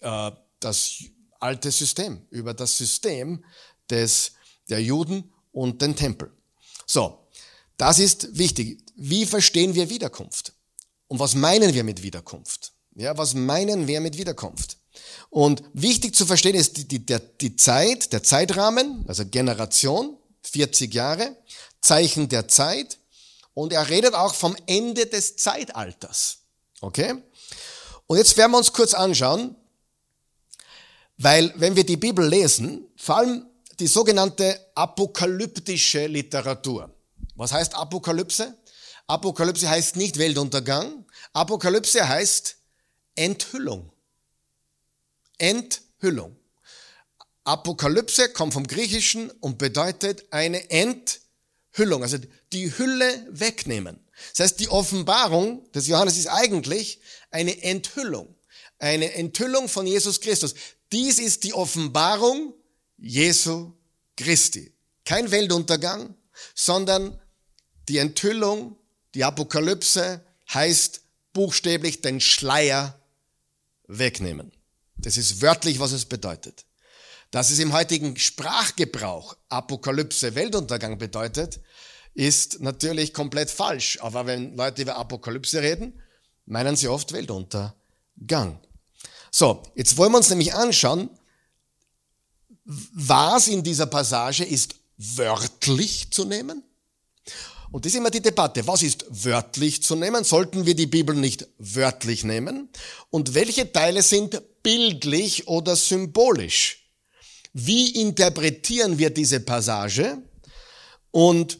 [0.00, 1.04] äh, das
[1.38, 3.44] alte System, über das System
[3.88, 4.32] des,
[4.68, 6.32] der Juden und den Tempel.
[6.86, 7.26] So,
[7.80, 8.84] das ist wichtig.
[8.94, 10.52] Wie verstehen wir Wiederkunft?
[11.08, 12.74] Und was meinen wir mit Wiederkunft?
[12.94, 14.76] Ja, was meinen wir mit Wiederkunft?
[15.30, 20.92] Und wichtig zu verstehen ist die, die, der, die Zeit, der Zeitrahmen, also Generation, 40
[20.92, 21.36] Jahre,
[21.80, 22.98] Zeichen der Zeit.
[23.54, 26.40] Und er redet auch vom Ende des Zeitalters.
[26.82, 27.14] Okay?
[28.06, 29.56] Und jetzt werden wir uns kurz anschauen,
[31.16, 33.46] weil wenn wir die Bibel lesen, vor allem
[33.78, 36.94] die sogenannte apokalyptische Literatur.
[37.40, 38.54] Was heißt Apokalypse?
[39.06, 41.06] Apokalypse heißt nicht Weltuntergang.
[41.32, 42.56] Apokalypse heißt
[43.14, 43.90] Enthüllung.
[45.38, 46.36] Enthüllung.
[47.44, 52.18] Apokalypse kommt vom Griechischen und bedeutet eine Enthüllung, also
[52.52, 53.98] die Hülle wegnehmen.
[54.32, 57.00] Das heißt, die Offenbarung des Johannes ist eigentlich
[57.30, 58.36] eine Enthüllung.
[58.78, 60.54] Eine Enthüllung von Jesus Christus.
[60.92, 62.52] Dies ist die Offenbarung
[62.98, 63.72] Jesu
[64.14, 64.74] Christi.
[65.06, 66.14] Kein Weltuntergang,
[66.54, 67.18] sondern
[67.90, 68.76] die Enthüllung,
[69.14, 70.24] die Apokalypse
[70.54, 71.00] heißt
[71.32, 72.98] buchstäblich den Schleier
[73.88, 74.52] wegnehmen.
[74.96, 76.64] Das ist wörtlich, was es bedeutet.
[77.32, 81.60] Dass es im heutigen Sprachgebrauch Apokalypse Weltuntergang bedeutet,
[82.14, 83.98] ist natürlich komplett falsch.
[84.00, 86.00] Aber wenn Leute über Apokalypse reden,
[86.46, 88.60] meinen sie oft Weltuntergang.
[89.32, 91.10] So, jetzt wollen wir uns nämlich anschauen,
[92.64, 96.62] was in dieser Passage ist wörtlich zu nehmen.
[97.72, 98.66] Und das ist immer die Debatte.
[98.66, 100.24] Was ist wörtlich zu nehmen?
[100.24, 102.68] Sollten wir die Bibel nicht wörtlich nehmen?
[103.10, 106.90] Und welche Teile sind bildlich oder symbolisch?
[107.52, 110.18] Wie interpretieren wir diese Passage?
[111.12, 111.58] Und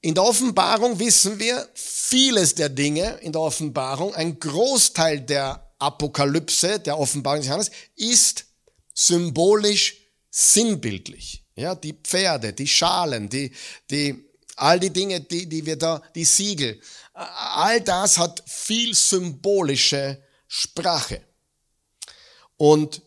[0.00, 4.14] in der Offenbarung wissen wir vieles der Dinge in der Offenbarung.
[4.14, 8.46] Ein Großteil der Apokalypse, der Offenbarung des Johannes, ist
[8.94, 9.96] symbolisch
[10.30, 11.44] sinnbildlich.
[11.56, 13.50] Ja, die Pferde, die Schalen, die,
[13.90, 14.25] die,
[14.56, 16.80] all die Dinge, die, die wir da, die Siegel,
[17.12, 21.22] all das hat viel symbolische Sprache.
[22.56, 23.02] Und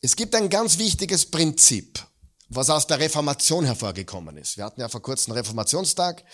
[0.00, 2.04] es gibt ein ganz wichtiges Prinzip,
[2.48, 4.56] was aus der Reformation hervorgekommen ist.
[4.56, 6.24] Wir hatten ja vor kurzem Reformationstag.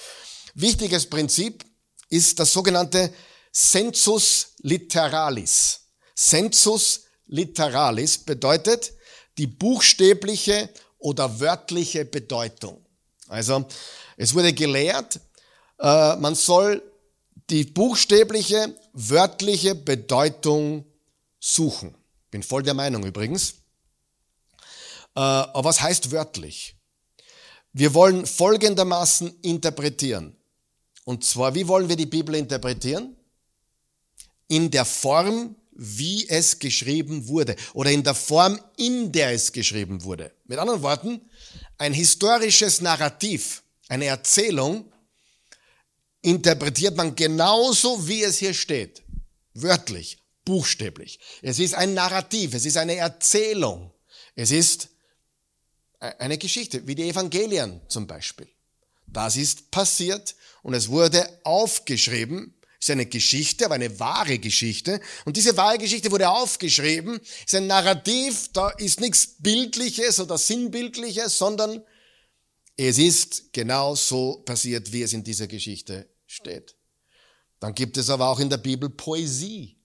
[0.55, 1.65] Wichtiges Prinzip
[2.09, 3.13] ist das sogenannte
[3.53, 5.81] Sensus literalis.
[6.15, 8.93] Sensus literalis bedeutet
[9.39, 12.85] die buchstäbliche oder wörtliche Bedeutung.
[13.29, 13.67] Also
[14.17, 15.21] es wurde gelehrt,
[15.79, 16.83] äh, man soll
[17.51, 20.85] die buchstäbliche, wörtliche Bedeutung
[21.41, 21.95] suchen.
[22.31, 23.55] Bin voll der Meinung übrigens.
[25.15, 26.77] Äh, aber was heißt wörtlich?
[27.73, 30.37] Wir wollen folgendermaßen interpretieren.
[31.05, 33.17] Und zwar, wie wollen wir die Bibel interpretieren?
[34.49, 40.05] in der Form wie es geschrieben wurde oder in der Form, in der es geschrieben
[40.05, 40.31] wurde.
[40.45, 41.21] Mit anderen Worten,
[41.79, 44.93] ein historisches Narrativ, eine Erzählung,
[46.23, 49.03] interpretiert man genauso, wie es hier steht.
[49.53, 51.21] Wörtlich, buchstäblich.
[51.43, 53.93] Es ist ein Narrativ, es ist eine Erzählung.
[54.35, 54.89] Es ist
[56.01, 58.49] eine Geschichte, wie die Evangelien zum Beispiel.
[59.07, 62.55] Das ist passiert und es wurde aufgeschrieben.
[62.81, 65.01] Es ist eine Geschichte, aber eine wahre Geschichte.
[65.25, 67.21] Und diese wahre Geschichte wurde aufgeschrieben.
[67.23, 71.83] Es ist ein Narrativ, da ist nichts Bildliches oder Sinnbildliches, sondern
[72.77, 76.77] es ist genau so passiert, wie es in dieser Geschichte steht.
[77.61, 79.79] Dann gibt es aber auch in der Bibel Poesie,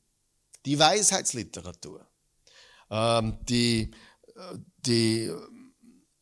[0.66, 2.08] die Weisheitsliteratur,
[2.90, 3.92] ähm, die,
[4.36, 5.32] äh, die,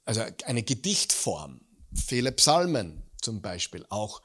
[0.06, 1.62] also eine Gedichtform,
[1.96, 4.22] viele Psalmen zum Beispiel, auch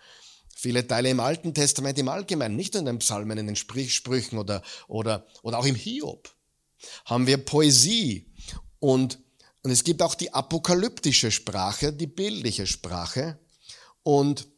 [0.54, 4.38] viele Teile im Alten Testament im Allgemeinen, nicht nur in den Psalmen, in den Sprüchen
[4.38, 6.28] oder, oder, oder auch im Hiob,
[7.04, 8.32] haben wir Poesie
[8.78, 9.21] und,
[9.62, 13.38] und es gibt auch die apokalyptische Sprache, die bildliche Sprache
[14.02, 14.48] und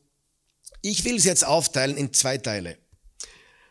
[0.83, 2.79] ich will es jetzt aufteilen in zwei Teile.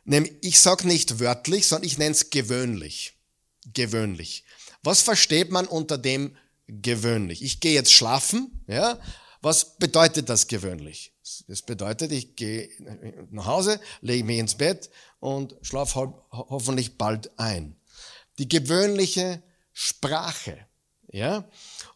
[0.05, 3.13] Nämlich, ich sage nicht wörtlich, sondern ich nenne es gewöhnlich.
[3.73, 4.43] Gewöhnlich.
[4.81, 6.35] Was versteht man unter dem
[6.67, 7.41] gewöhnlich?
[7.41, 8.99] Ich gehe jetzt schlafen, ja?
[9.41, 11.13] Was bedeutet das gewöhnlich?
[11.47, 12.69] Das bedeutet, ich gehe
[13.29, 17.75] nach Hause, lege mich ins Bett und schlafe ho hoffentlich bald ein.
[18.39, 19.43] Die gewöhnliche
[19.73, 20.65] Sprache,
[21.13, 21.47] ja?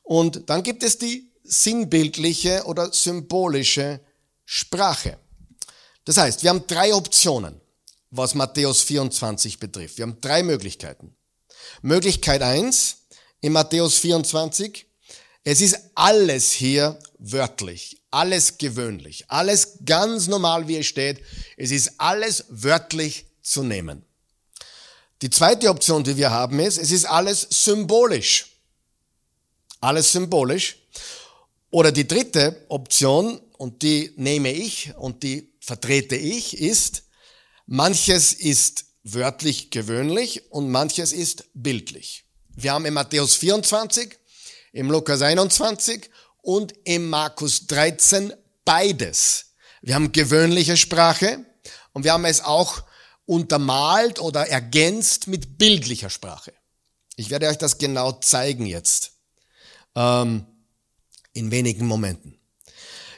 [0.03, 3.99] Und dann gibt es die sinnbildliche oder symbolische
[4.45, 5.17] Sprache.
[6.05, 7.59] Das heißt, wir haben drei Optionen,
[8.11, 9.97] was Matthäus 24 betrifft.
[9.97, 11.15] Wir haben drei Möglichkeiten.
[11.81, 13.07] Möglichkeit eins
[13.41, 14.85] in Matthäus 24,
[15.43, 21.21] es ist alles hier wörtlich, alles gewöhnlich, alles ganz normal, wie es steht.
[21.55, 24.03] Es ist alles wörtlich zu nehmen.
[25.21, 28.56] Die zweite Option, die wir haben, ist, es ist alles symbolisch.
[29.79, 30.77] Alles symbolisch.
[31.69, 37.03] Oder die dritte Option, und die nehme ich und die vertrete ich, ist,
[37.65, 42.25] manches ist wörtlich gewöhnlich und manches ist bildlich.
[42.49, 44.17] Wir haben in Matthäus 24,
[44.73, 46.09] im Lukas 21
[46.41, 49.53] und im Markus 13 beides.
[49.81, 51.45] Wir haben gewöhnliche Sprache
[51.93, 52.83] und wir haben es auch
[53.25, 56.53] untermalt oder ergänzt mit bildlicher Sprache.
[57.15, 59.13] Ich werde euch das genau zeigen jetzt,
[59.97, 60.45] ähm,
[61.33, 62.39] in wenigen Momenten.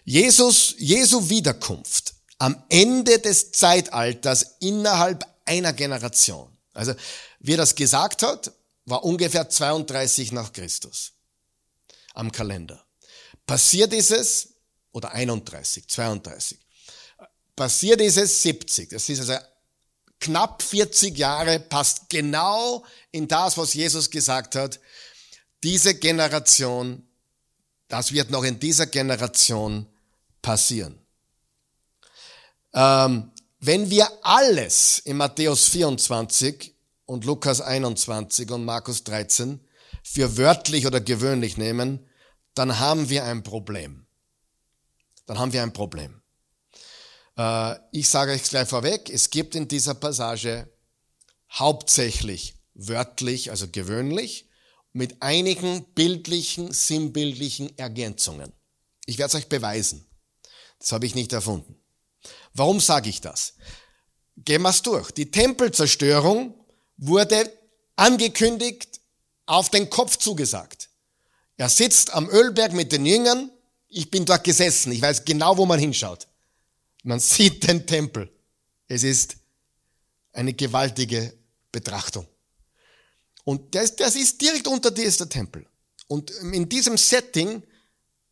[0.06, 6.50] Jesus, Jesu Wiederkunft am Ende des Zeitalters innerhalb einer Generation.
[6.74, 6.94] Also,
[7.40, 8.52] wie er das gesagt hat,
[8.86, 11.12] war ungefähr 32 nach Christus
[12.14, 12.84] am Kalender.
[13.46, 14.54] Passiert ist es,
[14.92, 16.58] oder 31, 32,
[17.56, 18.90] passiert ist es 70.
[18.90, 19.36] Das ist also
[20.20, 24.80] knapp 40 Jahre, passt genau in das, was Jesus gesagt hat.
[25.64, 27.08] Diese Generation,
[27.88, 29.86] das wird noch in dieser Generation
[30.42, 30.98] passieren.
[32.74, 36.74] Ähm, wenn wir alles in Matthäus 24
[37.06, 39.60] und Lukas 21 und Markus 13
[40.04, 42.06] für wörtlich oder gewöhnlich nehmen,
[42.54, 44.06] dann haben wir ein Problem.
[45.26, 46.22] Dann haben wir ein Problem.
[47.38, 50.70] Äh, ich sage euch gleich vorweg, es gibt in dieser Passage
[51.52, 54.49] hauptsächlich wörtlich, also gewöhnlich,
[54.94, 58.52] mit einigen bildlichen, sinnbildlichen Ergänzungen.
[59.06, 60.06] Ich werde es euch beweisen.
[60.80, 61.76] Das habe ich nicht erfunden.
[62.54, 63.54] Warum sage ich das?
[64.38, 65.12] Gehen wir es durch.
[65.12, 66.54] Die Tempelzerstörung
[66.98, 67.52] wurde
[67.96, 69.00] angekündigt,
[69.46, 70.90] auf den Kopf zugesagt.
[71.58, 73.52] Er sitzt am Ölberg mit den Jüngern.
[73.88, 74.92] Ich bin dort gesessen.
[74.92, 76.28] Ich weiß genau, wo man hinschaut.
[77.04, 78.32] Man sieht den Tempel.
[78.88, 79.38] Es ist
[80.32, 81.34] eine gewaltige
[81.72, 82.28] Betrachtung.
[83.44, 85.66] Und das, das ist direkt unter dir ist der Tempel.
[86.08, 87.64] Und in diesem Setting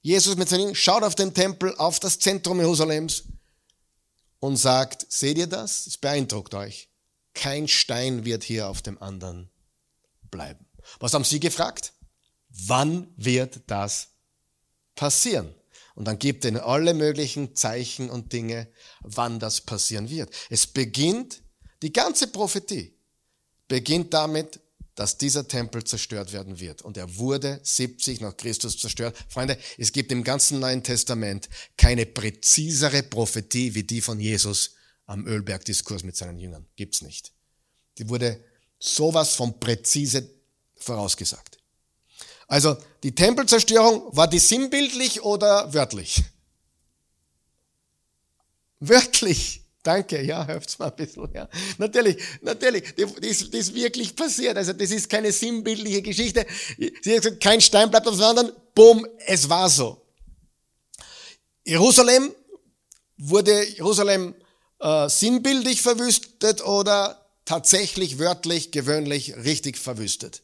[0.02, 3.24] Jesus mit seinen schaut auf den Tempel, auf das Zentrum Jerusalems
[4.40, 5.86] und sagt, seht ihr das?
[5.88, 6.90] Es beeindruckt euch.
[7.34, 9.50] Kein Stein wird hier auf dem anderen
[10.32, 10.66] bleiben.
[11.00, 11.94] Was haben sie gefragt?
[12.50, 14.10] Wann wird das
[14.96, 15.54] passieren?
[15.96, 18.68] Und dann gibt er alle möglichen Zeichen und Dinge,
[19.02, 20.34] wann das passieren wird.
[20.50, 21.42] Es beginnt,
[21.82, 22.96] die ganze Prophetie
[23.68, 24.60] beginnt damit,
[24.98, 26.82] dass dieser Tempel zerstört werden wird.
[26.82, 29.16] Und er wurde 70 nach Christus zerstört.
[29.30, 34.72] Freunde, es gibt im ganzen Neuen Testament keine präzisere Prophetie wie die von Jesus
[35.06, 36.66] am Ölbergdiskurs mit seinen Jüngern.
[36.76, 37.32] Gibt's nicht.
[38.00, 38.44] Die wurde
[38.80, 40.28] sowas von präzise
[40.78, 41.60] vorausgesagt.
[42.48, 46.24] Also, die Tempelzerstörung, war die sinnbildlich oder wörtlich?
[48.80, 49.62] Wörtlich.
[49.88, 51.30] Danke, ja, helft's mal ein bisschen.
[51.34, 51.48] Ja.
[51.78, 54.58] Natürlich, natürlich, das, das ist wirklich passiert.
[54.58, 56.46] Also das ist keine sinnbildliche Geschichte.
[56.78, 58.52] Sie hat gesagt, kein Stein bleibt auf dem anderen.
[58.76, 60.06] Bumm, es war so.
[61.64, 62.36] Jerusalem
[63.16, 64.36] wurde Jerusalem
[64.82, 70.44] äh, sinnbildlich verwüstet oder tatsächlich wörtlich, gewöhnlich richtig verwüstet.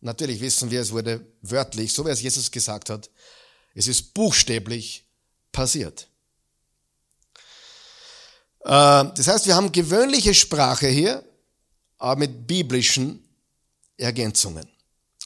[0.00, 3.10] Natürlich wissen wir, es wurde wörtlich, so wie es Jesus gesagt hat,
[3.76, 5.04] es ist buchstäblich
[5.52, 6.09] passiert.
[8.64, 11.24] Äh, das heißt, wir haben gewöhnliche Sprache hier,
[11.98, 13.28] aber mit biblischen
[13.96, 14.68] Ergänzungen.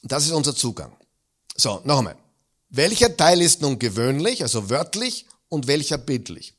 [0.02, 0.96] Das ist unser Zugang.
[1.56, 2.16] So, noch einmal.
[2.68, 6.54] Welcher Teil ist nun gewöhnlich, also wörtlich, und welcher bildlich?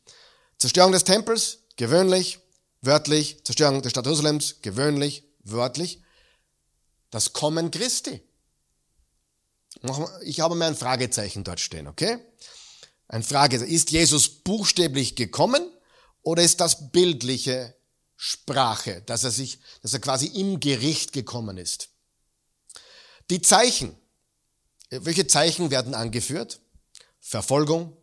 [0.58, 2.40] Zerstörung des Tempels, gewöhnlich,
[2.82, 3.44] wörtlich.
[3.44, 6.02] Zerstörung der Stadt Jerusalems, gewöhnlich, wörtlich.
[7.10, 8.22] Das Kommen Christi.
[10.24, 12.20] Ich habe mir ein Fragezeichen dort stehen, okay?
[13.10, 13.72] Ein Fragezeichen.
[13.72, 15.70] Ist Jesus buchstäblich gekommen
[16.26, 17.76] oder ist das bildliche
[18.18, 21.90] Sprache, dass er sich, dass er quasi im Gericht gekommen ist?
[23.30, 23.96] Die Zeichen.
[24.90, 26.60] Welche Zeichen werden angeführt?
[27.20, 27.96] Verfolgung,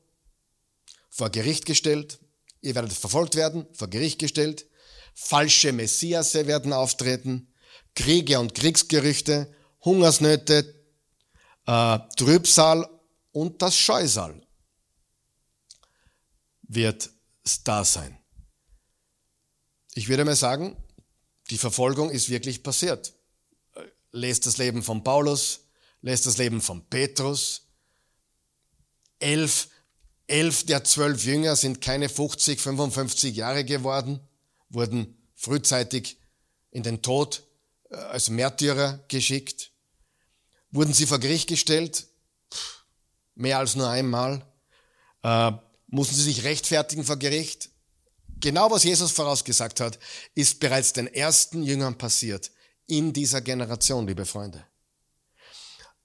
[1.10, 2.18] vor Gericht gestellt,
[2.60, 4.66] ihr werdet verfolgt werden, vor Gericht gestellt,
[5.14, 7.52] falsche Messiasse werden auftreten,
[7.94, 9.52] Kriege und Kriegsgerüchte,
[9.84, 10.74] Hungersnöte,
[11.66, 12.88] äh, Trübsal
[13.32, 14.46] und das Scheusal
[16.62, 17.11] wird
[17.64, 18.18] da sein.
[19.94, 20.76] Ich würde mal sagen,
[21.50, 23.12] die Verfolgung ist wirklich passiert.
[24.10, 25.60] Lest das Leben von Paulus,
[26.00, 27.68] lest das Leben von Petrus.
[29.18, 29.68] Elf,
[30.26, 34.20] elf der zwölf Jünger sind keine 50, 55 Jahre geworden,
[34.68, 36.18] wurden frühzeitig
[36.70, 37.42] in den Tod
[37.90, 39.72] äh, als Märtyrer geschickt.
[40.70, 42.06] Wurden sie vor Gericht gestellt?
[43.34, 44.46] Mehr als nur einmal.
[45.92, 47.68] Mussten sie sich rechtfertigen vor Gericht?
[48.40, 49.98] Genau was Jesus vorausgesagt hat,
[50.34, 52.50] ist bereits den ersten Jüngern passiert
[52.86, 54.66] in dieser Generation, liebe Freunde.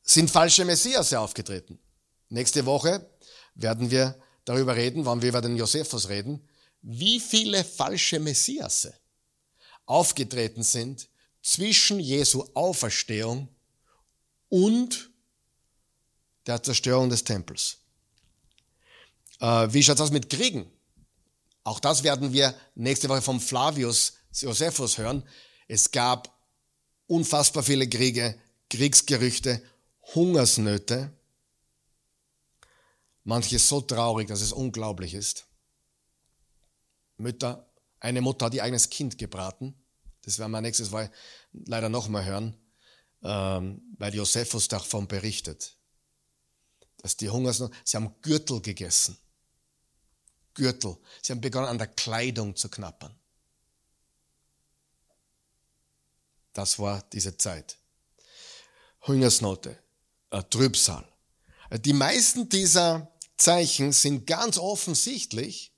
[0.03, 1.79] Sind falsche Messias aufgetreten?
[2.27, 3.09] Nächste Woche
[3.55, 6.45] werden wir darüber reden, wann wir über den Josephus reden,
[6.81, 8.93] wie viele falsche Messiasse
[9.85, 11.07] aufgetreten sind
[11.41, 13.47] zwischen Jesu Auferstehung
[14.49, 15.11] und
[16.45, 17.77] der Zerstörung des Tempels.
[19.39, 20.71] Äh, wie schaut aus mit Kriegen?
[21.63, 25.23] Auch das werden wir nächste Woche vom Flavius Josephus hören.
[25.67, 26.33] Es gab
[27.07, 29.61] unfassbar viele Kriege, Kriegsgerüchte,
[30.15, 31.11] Hungersnöte.
[33.23, 35.47] Manches so traurig, dass es unglaublich ist.
[37.17, 37.69] Mütter,
[37.99, 39.75] eine Mutter hat ihr eigenes Kind gebraten.
[40.21, 41.11] Das werden wir nächstes Mal
[41.51, 42.55] leider nochmal hören,
[43.23, 45.75] ähm, weil Josephus davon berichtet.
[46.97, 49.17] Dass die Hungersnot, sie haben Gürtel gegessen.
[50.57, 50.97] Gürtel.
[51.21, 53.15] Sie haben begonnen, an der Kleidung zu knappern.
[56.53, 57.77] Das war diese Zeit.
[59.05, 59.77] Hungersnote,
[60.31, 61.07] äh, Trübsal.
[61.71, 65.71] Die meisten dieser Zeichen sind ganz offensichtlich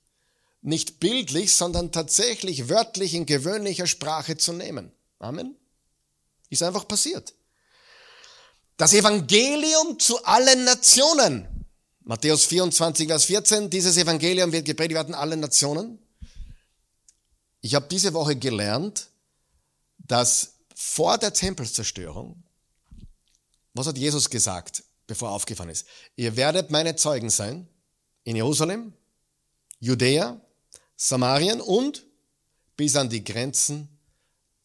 [0.62, 4.92] nicht bildlich, sondern tatsächlich wörtlich in gewöhnlicher Sprache zu nehmen.
[5.18, 5.54] Amen.
[6.48, 7.34] Ist einfach passiert.
[8.78, 11.49] Das Evangelium zu allen Nationen.
[12.02, 15.98] Matthäus 24, Vers 14, dieses Evangelium wird gepredigt werden allen Nationen.
[17.60, 19.08] Ich habe diese Woche gelernt,
[19.98, 22.42] dass vor der Tempelzerstörung,
[23.74, 25.86] was hat Jesus gesagt, bevor er aufgefahren ist?
[26.16, 27.68] Ihr werdet meine Zeugen sein
[28.24, 28.94] in Jerusalem,
[29.78, 30.40] Judäa,
[30.96, 32.06] Samarien und
[32.76, 33.88] bis an die Grenzen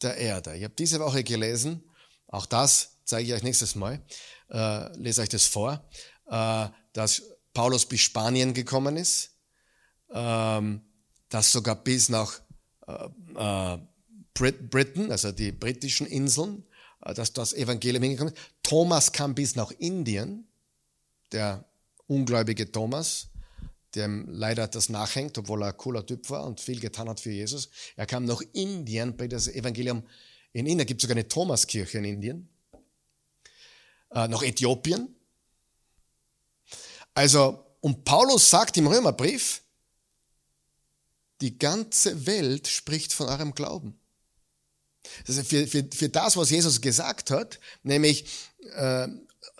[0.02, 0.56] der Erde.
[0.56, 1.84] Ich habe diese Woche gelesen,
[2.28, 4.02] auch das zeige ich euch nächstes Mal,
[4.50, 5.84] äh, lese euch das vor,
[6.30, 7.24] äh, dass
[7.54, 9.32] Paulus bis Spanien gekommen ist,
[10.14, 10.82] ähm,
[11.28, 12.40] das sogar bis nach
[12.88, 13.78] äh, äh,
[14.34, 16.64] Brit Britain, also die britischen Inseln,
[17.02, 18.42] äh, dass das Evangelium hingekommen ist.
[18.64, 20.48] Thomas kam bis nach Indien,
[21.34, 21.66] der
[22.08, 23.28] ungläubige Thomas,
[23.94, 27.32] dem leider das nachhängt, obwohl er ein cooler Typ war und viel getan hat für
[27.32, 27.70] Jesus.
[27.98, 30.04] Er kam nach Indien, bei das Evangelium
[30.54, 32.50] in Indien, gibt sogar eine Thomaskirche in Indien,
[34.12, 35.15] äh, nach Äthiopien,
[37.16, 39.64] also, und Paulus sagt im Römerbrief,
[41.42, 44.00] die ganze Welt spricht von eurem Glauben.
[45.28, 48.26] Also für, für, für das, was Jesus gesagt hat, nämlich
[48.74, 49.08] äh,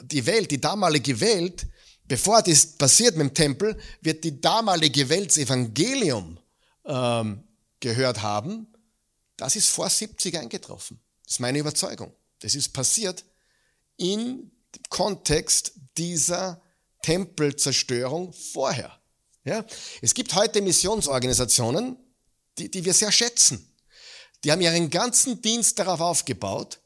[0.02, 1.68] die Welt, die damalige Welt,
[2.04, 6.40] bevor das passiert mit dem Tempel, wird die damalige Welt das Evangelium
[6.86, 7.44] ähm,
[7.80, 8.68] gehört haben.
[9.38, 11.00] Das ist vor 70 eingetroffen.
[11.24, 12.14] Das ist meine Überzeugung.
[12.40, 13.24] Das ist passiert
[13.98, 14.52] im
[14.90, 16.62] Kontext dieser
[17.06, 19.00] Tempelzerstörung vorher.
[19.44, 19.64] Ja?
[20.02, 21.98] Es gibt heute Missionsorganisationen,
[22.58, 23.72] die, die wir sehr schätzen.
[24.44, 26.80] Die haben ihren ganzen Dienst darauf aufgebaut,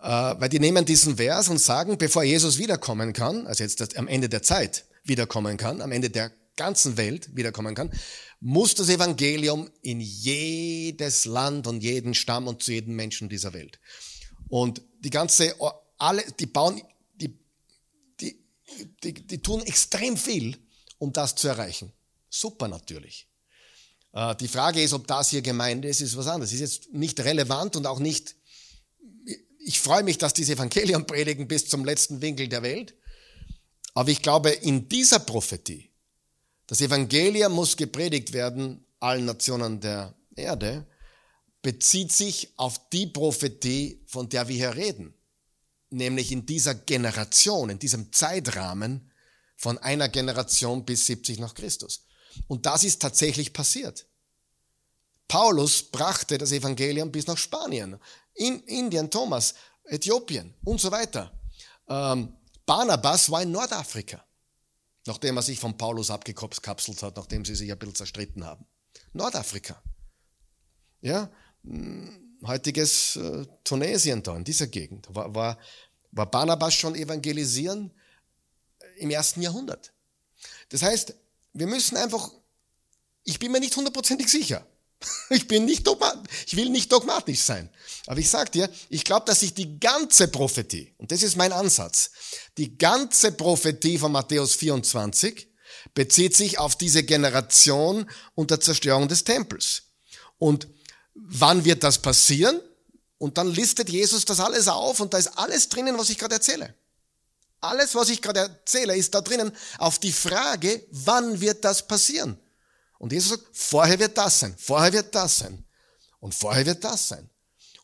[0.00, 4.08] äh, weil die nehmen diesen Vers und sagen, bevor Jesus wiederkommen kann, also jetzt am
[4.08, 7.92] Ende der Zeit wiederkommen kann, am Ende der ganzen Welt wiederkommen kann,
[8.40, 13.78] muss das Evangelium in jedes Land und jeden Stamm und zu jedem Menschen dieser Welt.
[14.48, 15.54] Und die ganze,
[15.96, 16.82] alle, die bauen,
[19.02, 20.58] die, die, tun extrem viel,
[20.98, 21.92] um das zu erreichen.
[22.28, 23.26] Super natürlich.
[24.12, 26.52] Äh, die Frage ist, ob das hier Gemeinde ist, ist was anderes.
[26.52, 28.36] Ist jetzt nicht relevant und auch nicht,
[29.58, 32.94] ich freue mich, dass diese Evangelium predigen bis zum letzten Winkel der Welt.
[33.94, 35.90] Aber ich glaube, in dieser Prophetie,
[36.66, 40.86] das Evangelium muss gepredigt werden allen Nationen der Erde,
[41.60, 45.14] bezieht sich auf die Prophetie, von der wir hier reden.
[45.92, 49.10] Nämlich in dieser Generation, in diesem Zeitrahmen
[49.56, 52.04] von einer Generation bis 70 nach Christus.
[52.48, 54.06] Und das ist tatsächlich passiert.
[55.28, 57.98] Paulus brachte das Evangelium bis nach Spanien,
[58.34, 61.32] in Indien, Thomas, Äthiopien und so weiter.
[61.88, 62.36] Ähm,
[62.66, 64.24] Barnabas war in Nordafrika,
[65.06, 68.66] nachdem er sich von Paulus abgekapselt hat, nachdem sie sich ein bisschen zerstritten haben.
[69.12, 69.82] Nordafrika.
[71.00, 71.30] Ja,
[71.64, 75.06] hm, heutiges äh, Tunesien da, in dieser Gegend.
[75.10, 75.58] War, war,
[76.10, 77.90] war Barnabas schon evangelisieren
[78.96, 79.92] im ersten Jahrhundert.
[80.68, 81.14] Das heißt,
[81.52, 82.30] wir müssen einfach,
[83.24, 84.66] ich bin mir nicht hundertprozentig sicher.
[85.30, 87.68] Ich bin nicht dogmatisch, ich will nicht dogmatisch sein.
[88.06, 91.52] Aber ich sag dir, ich glaube, dass sich die ganze Prophetie, und das ist mein
[91.52, 92.12] Ansatz,
[92.56, 95.48] die ganze Prophetie von Matthäus 24
[95.94, 99.84] bezieht sich auf diese Generation und der Zerstörung des Tempels.
[100.38, 100.68] Und
[101.14, 102.60] wann wird das passieren?
[103.18, 106.34] Und dann listet Jesus das alles auf und da ist alles drinnen, was ich gerade
[106.34, 106.74] erzähle.
[107.60, 112.36] Alles, was ich gerade erzähle, ist da drinnen auf die Frage, wann wird das passieren?
[112.98, 115.64] Und Jesus sagt, vorher wird das sein, vorher wird das sein
[116.18, 117.30] und vorher wird das sein.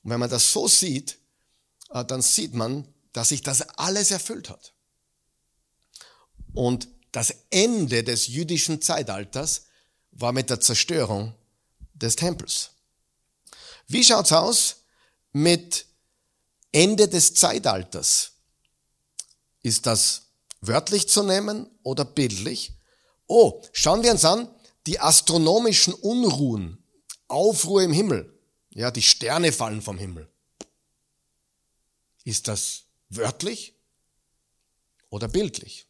[0.02, 1.18] Und wenn man das so sieht,
[1.90, 4.72] äh, dann sieht man, dass sich das alles erfüllt hat.
[6.52, 9.66] Und das Ende des jüdischen Zeitalters
[10.10, 11.34] war mit der Zerstörung
[11.94, 12.70] des Tempels.
[13.88, 14.84] Wie schaut's aus
[15.32, 15.86] mit
[16.72, 18.32] Ende des Zeitalters?
[19.62, 20.22] Ist das
[20.60, 22.74] wörtlich zu nehmen oder bildlich?
[23.26, 24.48] Oh, schauen wir uns an,
[24.86, 26.84] die astronomischen Unruhen,
[27.28, 28.38] Aufruhr im Himmel,
[28.70, 30.30] ja, die Sterne fallen vom Himmel.
[32.24, 33.74] Ist das wörtlich
[35.10, 35.86] oder bildlich?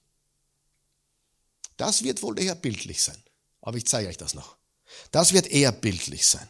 [1.76, 3.22] Das wird wohl eher bildlich sein.
[3.60, 4.56] Aber ich zeige euch das noch.
[5.10, 6.48] Das wird eher bildlich sein.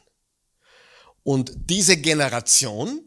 [1.29, 3.03] Und diese Generation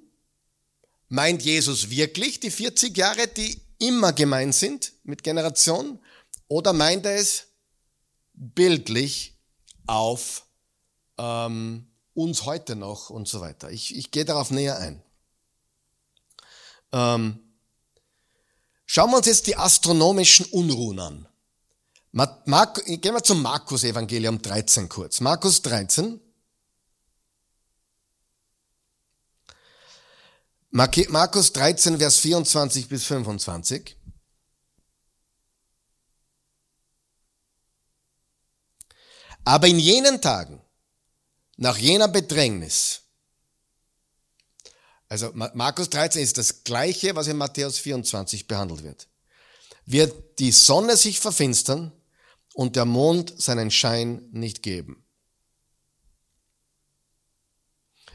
[1.08, 5.98] meint Jesus wirklich die 40 Jahre, die immer gemeint sind mit Generation?
[6.48, 7.48] Oder meint er es
[8.34, 9.40] bildlich
[9.88, 10.46] auf
[11.18, 13.72] ähm, uns heute noch und so weiter?
[13.72, 15.02] Ich, ich gehe darauf näher ein.
[16.92, 17.40] Ähm,
[18.86, 21.28] schauen wir uns jetzt die astronomischen Unruhen an.
[22.12, 25.22] Mark, gehen wir zum Markus Evangelium 13 kurz.
[25.22, 26.22] Markus 13.
[30.72, 33.98] Markus 13, Vers 24 bis 25.
[39.44, 40.62] Aber in jenen Tagen,
[41.58, 43.02] nach jener Bedrängnis,
[45.10, 49.10] also Markus 13 ist das gleiche, was in Matthäus 24 behandelt wird,
[49.86, 51.92] wird die Sonne sich verfinstern
[52.54, 55.01] und der Mond seinen Schein nicht geben.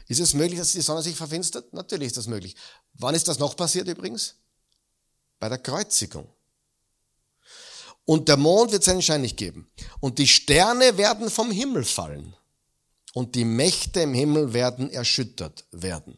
[0.07, 1.73] Ist es möglich, dass die Sonne sich verfinstert?
[1.73, 2.55] Natürlich ist das möglich.
[2.93, 4.35] Wann ist das noch passiert übrigens?
[5.39, 6.29] Bei der Kreuzigung.
[8.05, 9.69] Und der Mond wird seinen Schein nicht geben.
[9.99, 12.33] Und die Sterne werden vom Himmel fallen.
[13.13, 16.17] Und die Mächte im Himmel werden erschüttert werden.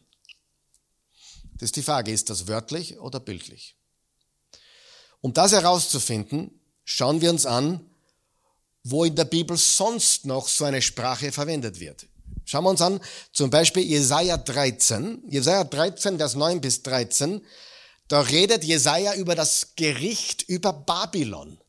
[1.54, 3.76] Das ist die Frage, ist das wörtlich oder bildlich?
[5.20, 7.90] Um das herauszufinden, schauen wir uns an,
[8.84, 12.06] wo in der Bibel sonst noch so eine Sprache verwendet wird.
[12.50, 13.00] Schauen wir uns an,
[13.32, 17.46] zum Beispiel Jesaja 13, Jesaja 13, Vers 9 bis 13,
[18.08, 21.60] da redet Jesaja über das Gericht über Babylon.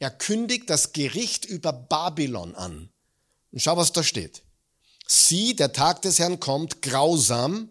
[0.00, 2.90] Er kündigt das Gericht über Babylon an.
[3.52, 4.42] Und schau, was da steht.
[5.06, 7.68] Sieh, der Tag des Herrn kommt grausam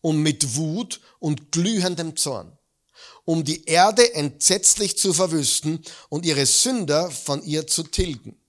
[0.00, 2.56] und mit Wut und glühendem Zorn,
[3.26, 8.40] um die Erde entsetzlich zu verwüsten und ihre Sünder von ihr zu tilgen.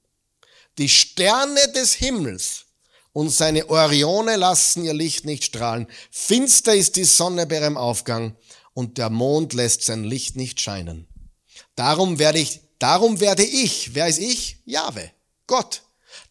[0.78, 2.68] Die Sterne des Himmels
[3.20, 5.88] und seine Orione lassen ihr Licht nicht strahlen.
[6.10, 8.34] Finster ist die Sonne bei ihrem Aufgang
[8.74, 11.06] und der Mond lässt sein Licht nicht scheinen.
[11.76, 14.60] Darum werde ich, darum werde ich, wer ist ich?
[14.64, 15.12] Jahwe,
[15.48, 15.82] Gott,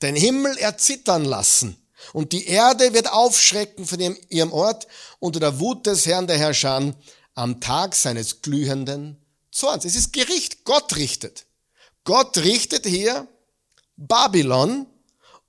[0.00, 1.76] den Himmel erzittern lassen
[2.14, 4.86] und die Erde wird aufschrecken von ihrem Ort
[5.18, 6.94] unter der Wut des Herrn der Herrscher
[7.34, 9.18] am Tag seines glühenden
[9.50, 9.84] Zorns.
[9.84, 10.64] Es ist Gericht.
[10.64, 11.44] Gott richtet.
[12.04, 13.28] Gott richtet hier
[13.98, 14.86] Babylon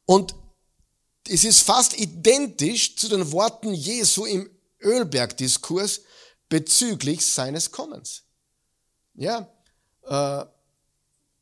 [0.06, 0.36] und
[1.30, 4.50] es ist fast identisch zu den Worten Jesu im
[4.82, 6.02] Ölbergdiskurs
[6.50, 8.24] bezüglich seines Kommens.
[9.14, 9.52] Ja,
[10.04, 10.46] äh,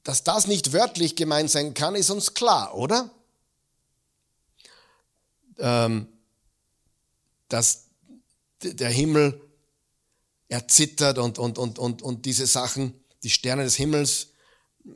[0.04, 3.10] dass das nicht wörtlich gemeint sein kann, ist uns klar, oder?
[5.58, 6.08] Ähm,
[7.50, 7.86] dass
[8.62, 9.42] der Himmel
[10.50, 14.28] erzittert und, und, und, und, und diese Sachen, die Sterne des Himmels,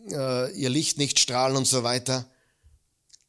[0.10, 2.30] äh, ihr Licht nicht strahlen und so weiter.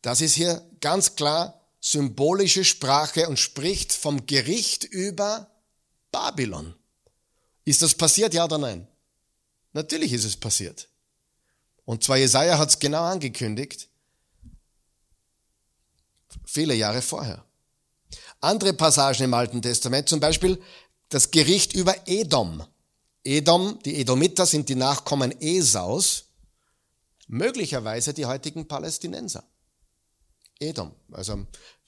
[0.02, 5.50] Das ist hier ganz klar symbolische Sprache und spricht vom Gericht über
[6.10, 6.74] Babylon.
[7.64, 8.86] Ist das passiert, ja oder nein?
[9.72, 10.88] Natürlich ist es passiert.
[11.84, 13.88] Und zwar Jesaja hat es genau angekündigt,
[16.44, 17.44] viele Jahre vorher.
[18.40, 20.62] Andere Passagen im Alten Testament, zum Beispiel
[21.08, 22.64] das Gericht über Edom.
[23.24, 26.24] Edom, die Edomiter sind die Nachkommen Esaus,
[27.28, 29.44] möglicherweise die heutigen Palästinenser.
[30.62, 30.94] Edom.
[31.10, 31.46] Also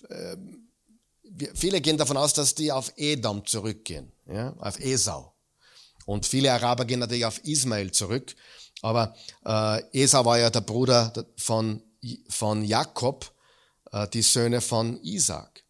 [0.09, 0.37] äh,
[1.55, 5.33] viele gehen davon aus, dass die auf Edom zurückgehen, ja, auf Esau.
[6.07, 8.35] Und viele Araber gehen natürlich auf Ismael zurück.
[8.83, 9.17] Aber
[9.47, 11.83] äh, Esau war ja der Bruder von,
[12.29, 13.33] von Jakob,
[13.93, 15.65] äh, die Söhne von Isaac.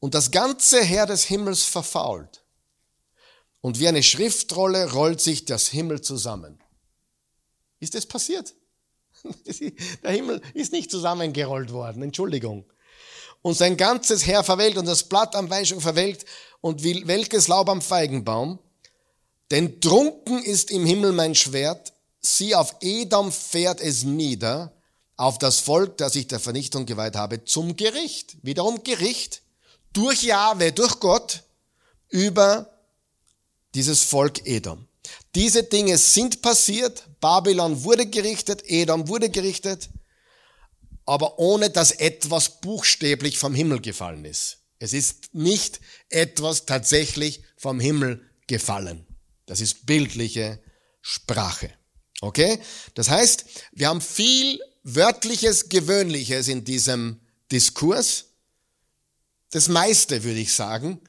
[0.00, 2.44] Und das ganze Heer des Himmels verfault.
[3.62, 6.62] Und wie eine Schriftrolle rollt sich das Himmel zusammen.
[7.80, 8.54] Ist das passiert?
[10.02, 12.64] Der Himmel ist nicht zusammengerollt worden, Entschuldigung.
[13.42, 16.24] Und sein ganzes Heer verwelkt und das Blatt am Weinstock verwelkt
[16.60, 18.58] und wie welkes Laub am Feigenbaum.
[19.50, 24.72] Denn trunken ist im Himmel mein Schwert, sieh auf Edom fährt es nieder,
[25.16, 28.36] auf das Volk, das ich der Vernichtung geweiht habe, zum Gericht.
[28.42, 29.42] Wiederum Gericht
[29.92, 31.44] durch Jahwe, durch Gott
[32.08, 32.70] über
[33.74, 34.88] dieses Volk Edom.
[35.34, 39.88] Diese Dinge sind passiert, Babylon wurde gerichtet, Edom wurde gerichtet,
[41.06, 44.58] aber ohne dass etwas buchstäblich vom Himmel gefallen ist.
[44.78, 49.06] Es ist nicht etwas tatsächlich vom Himmel gefallen.
[49.46, 50.62] Das ist bildliche
[51.00, 51.70] Sprache.
[52.20, 52.58] Okay?
[52.94, 57.20] Das heißt, wir haben viel wörtliches, gewöhnliches in diesem
[57.50, 58.26] Diskurs.
[59.50, 61.00] Das meiste würde ich sagen.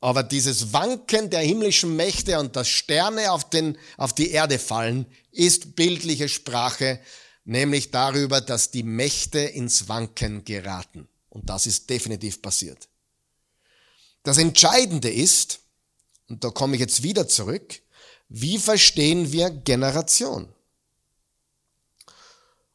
[0.00, 5.06] Aber dieses Wanken der himmlischen Mächte und dass Sterne auf, den, auf die Erde fallen,
[5.30, 7.00] ist bildliche Sprache,
[7.44, 11.06] nämlich darüber, dass die Mächte ins Wanken geraten.
[11.28, 12.88] Und das ist definitiv passiert.
[14.22, 15.60] Das Entscheidende ist,
[16.28, 17.82] und da komme ich jetzt wieder zurück,
[18.28, 20.48] wie verstehen wir Generation?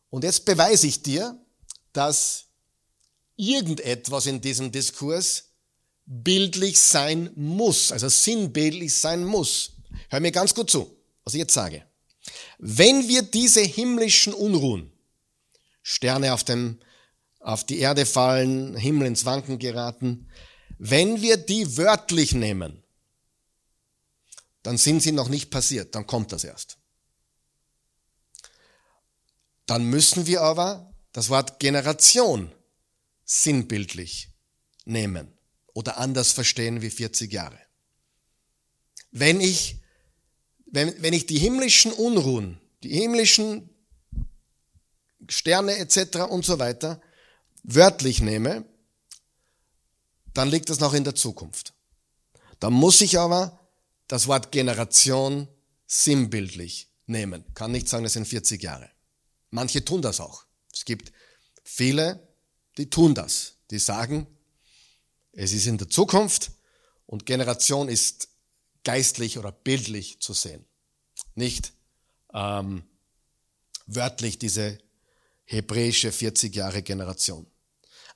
[0.09, 1.39] Und jetzt beweise ich dir,
[1.91, 2.45] dass
[3.35, 5.44] irgendetwas in diesem Diskurs
[6.05, 9.73] bildlich sein muss, also sinnbildlich sein muss.
[10.09, 11.85] Hör mir ganz gut zu, was ich jetzt sage.
[12.57, 14.91] Wenn wir diese himmlischen Unruhen,
[15.81, 16.79] Sterne auf, dem,
[17.39, 20.29] auf die Erde fallen, Himmel ins Wanken geraten,
[20.77, 22.83] wenn wir die wörtlich nehmen,
[24.63, 26.77] dann sind sie noch nicht passiert, dann kommt das erst.
[29.67, 32.51] Dann müssen wir aber das Wort Generation
[33.23, 34.29] sinnbildlich
[34.85, 35.34] nehmen
[35.75, 37.59] oder anders verstehen wie 40 Jahre.
[39.11, 39.77] Wenn ich,
[40.65, 43.69] wenn, wenn ich die himmlischen Unruhen, die himmlischen
[45.29, 46.29] Sterne etc.
[46.29, 47.01] und so weiter
[47.63, 48.65] wörtlich nehme,
[50.33, 51.73] dann liegt das noch in der Zukunft.
[52.59, 53.59] Da muss ich aber
[54.07, 55.47] das Wort Generation
[55.87, 57.43] sinnbildlich nehmen.
[57.53, 58.89] Kann nicht sagen, das sind 40 Jahre.
[59.49, 60.45] Manche tun das auch.
[60.73, 61.11] Es gibt
[61.63, 62.27] viele,
[62.77, 63.57] die tun das.
[63.71, 64.27] Die sagen,
[65.35, 66.51] es ist in der Zukunft
[67.05, 68.29] und Generation ist
[68.83, 70.65] geistlich oder bildlich zu sehen.
[71.35, 71.73] Nicht
[72.33, 72.83] ähm,
[73.85, 74.77] wörtlich diese
[75.43, 77.45] hebräische 40 Jahre Generation.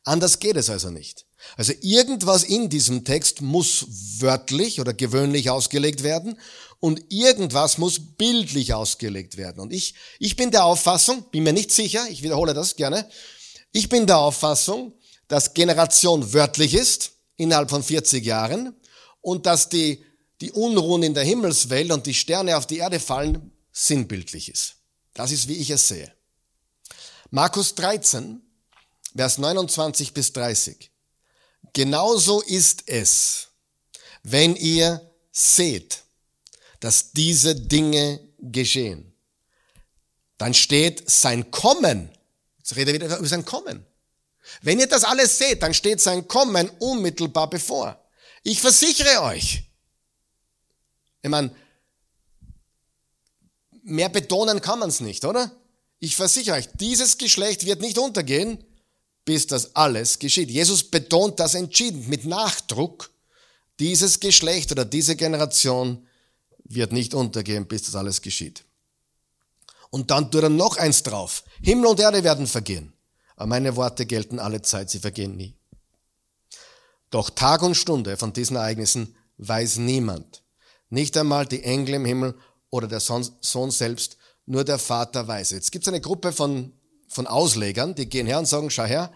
[0.03, 1.25] Anders geht es also nicht.
[1.55, 3.85] Also irgendwas in diesem Text muss
[4.19, 6.39] wörtlich oder gewöhnlich ausgelegt werden
[6.79, 9.59] und irgendwas muss bildlich ausgelegt werden.
[9.59, 13.09] Und ich, ich bin der Auffassung, bin mir nicht sicher, ich wiederhole das gerne,
[13.71, 14.93] ich bin der Auffassung,
[15.29, 18.75] dass Generation wörtlich ist, innerhalb von 40 Jahren,
[19.21, 20.03] und dass die,
[20.41, 24.75] die Unruhen in der Himmelswelt und die Sterne auf die Erde fallen, sinnbildlich ist.
[25.13, 26.13] Das ist, wie ich es sehe.
[27.31, 28.41] Markus 13,
[29.15, 30.91] Vers 29 bis 30.
[31.71, 33.47] Genauso ist es,
[34.23, 36.03] wenn ihr seht,
[36.81, 39.13] dass diese Dinge geschehen.
[40.37, 42.11] Dann steht sein Kommen
[42.69, 43.85] Jetzt redet er wieder über sein Kommen.
[44.61, 48.03] Wenn ihr das alles seht, dann steht sein Kommen unmittelbar bevor.
[48.43, 49.63] Ich versichere euch.
[51.21, 51.53] Ich meine,
[53.83, 55.51] mehr betonen kann man es nicht, oder?
[55.99, 58.63] Ich versichere euch, dieses Geschlecht wird nicht untergehen,
[59.25, 60.49] bis das alles geschieht.
[60.49, 63.11] Jesus betont das entschieden, mit Nachdruck.
[63.79, 66.07] Dieses Geschlecht oder diese Generation
[66.63, 68.63] wird nicht untergehen, bis das alles geschieht.
[69.89, 71.43] Und dann tut er noch eins drauf.
[71.61, 72.93] Himmel und Erde werden vergehen.
[73.39, 75.55] Aber meine Worte gelten alle Zeit, sie vergehen nie.
[77.09, 80.43] Doch Tag und Stunde von diesen Ereignissen weiß niemand.
[80.89, 82.37] Nicht einmal die Engel im Himmel
[82.69, 85.51] oder der Sohn selbst, nur der Vater weiß.
[85.51, 86.73] Jetzt gibt es eine Gruppe von,
[87.07, 89.09] von Auslegern, die gehen her und sagen, schau her,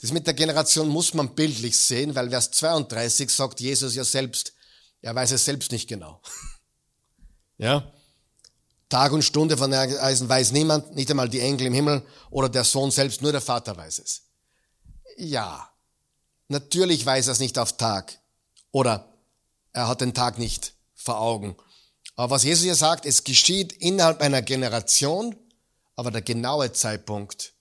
[0.00, 4.54] das mit der Generation muss man bildlich sehen, weil Vers 32 sagt Jesus ja selbst,
[5.02, 6.22] er weiß es selbst nicht genau.
[7.58, 7.92] ja?
[8.90, 12.64] Tag und Stunde von Eisen weiß niemand, nicht einmal die Engel im Himmel oder der
[12.64, 14.22] Sohn selbst, nur der Vater weiß es.
[15.16, 15.70] Ja,
[16.48, 18.18] natürlich weiß er es nicht auf Tag
[18.72, 19.08] oder
[19.72, 21.56] er hat den Tag nicht vor Augen.
[22.16, 25.36] Aber was Jesus hier sagt, es geschieht innerhalb einer Generation,
[25.94, 27.54] aber der genaue Zeitpunkt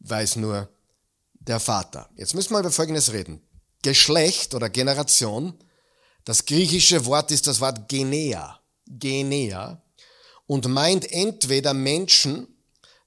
[0.00, 0.68] weiß nur
[1.34, 2.10] der Vater.
[2.16, 3.40] Jetzt müssen wir über Folgendes reden.
[3.82, 5.54] Geschlecht oder Generation,
[6.24, 8.60] das griechische Wort ist das Wort Genea.
[8.86, 9.80] Genea.
[10.46, 12.46] Und meint entweder Menschen,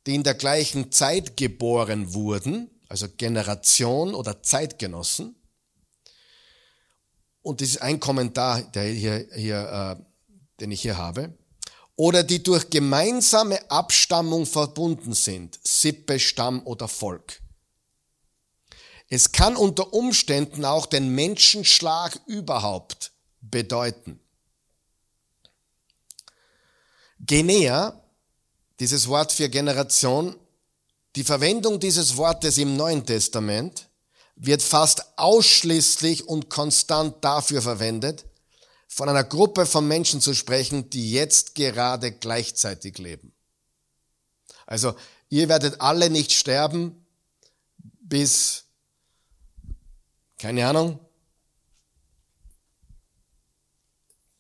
[0.06, 5.36] die in der gleichen Zeit geboren wurden, also Generation oder Zeitgenossen.
[7.42, 10.04] Und das ist ein Kommentar, der hier, hier, äh,
[10.60, 11.38] den ich hier habe.
[11.96, 17.42] Oder die durch gemeinsame Abstammung verbunden sind, Sippe, Stamm oder Volk.
[19.10, 23.12] Es kann unter Umständen auch den Menschenschlag überhaupt
[23.42, 24.20] bedeuten.
[27.30, 27.94] Genea,
[28.80, 30.36] dieses Wort für Generation,
[31.16, 33.88] die Verwendung dieses Wortes im Neuen Testament
[34.36, 38.26] wird fast ausschließlich und konstant dafür verwendet,
[38.88, 43.32] von einer Gruppe von Menschen zu sprechen, die jetzt gerade gleichzeitig leben.
[44.66, 44.96] Also
[45.30, 47.06] ihr werdet alle nicht sterben
[48.02, 48.64] bis
[50.40, 51.00] keine Ahnung.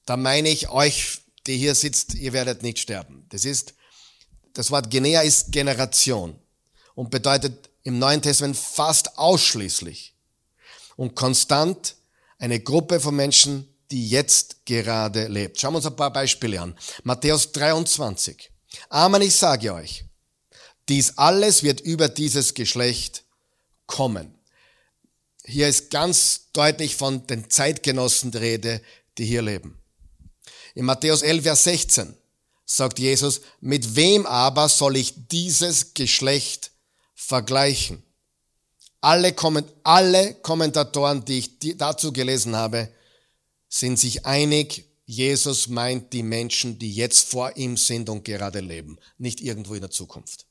[0.07, 3.25] Da meine ich euch, die hier sitzt, ihr werdet nicht sterben.
[3.29, 3.73] Das ist,
[4.53, 6.39] das Wort Genea ist Generation
[6.93, 10.13] und bedeutet im Neuen Testament fast ausschließlich
[10.95, 11.95] und konstant
[12.37, 15.59] eine Gruppe von Menschen, die jetzt gerade lebt.
[15.59, 16.77] Schauen wir uns ein paar Beispiele an.
[17.01, 18.51] Matthäus 23.
[18.89, 20.05] Amen, ich sage euch,
[20.87, 23.23] dies alles wird über dieses Geschlecht
[23.87, 24.37] kommen.
[25.43, 28.81] Hier ist ganz deutlich von den Zeitgenossen die Rede,
[29.17, 29.78] die hier leben.
[30.75, 32.15] In Matthäus 11, Vers 16
[32.65, 36.71] sagt Jesus, mit wem aber soll ich dieses Geschlecht
[37.15, 38.03] vergleichen?
[39.01, 39.33] Alle,
[39.83, 42.89] alle Kommentatoren, die ich dazu gelesen habe,
[43.69, 48.99] sind sich einig, Jesus meint die Menschen, die jetzt vor ihm sind und gerade leben,
[49.17, 50.45] nicht irgendwo in der Zukunft.